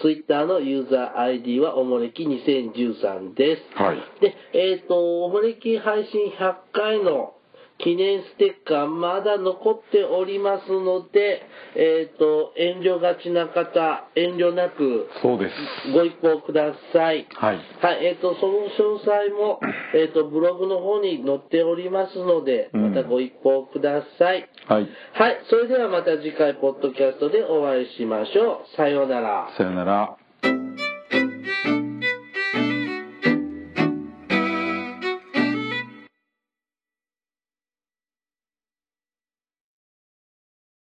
[0.00, 3.62] Twitter のユーザー ID は、おもれき2013です。
[3.74, 7.34] はいで、えっ、と、おもれき配信100回の
[7.78, 11.42] 記念ステッカーまだ残っておりますので、
[11.76, 17.28] えっ、と、遠慮がちな方、遠慮なくそうですご一報ください。
[17.30, 19.60] はいはい、えっ、と、その詳細も、
[19.94, 24.48] えっ、と、ブログの方に載っておりますので、うんまたご一報ください。
[24.66, 28.76] はいはい、それではまた次回、ポッドキャストでお会いしましょう。
[28.76, 29.48] さようなら。
[29.56, 30.16] さよなら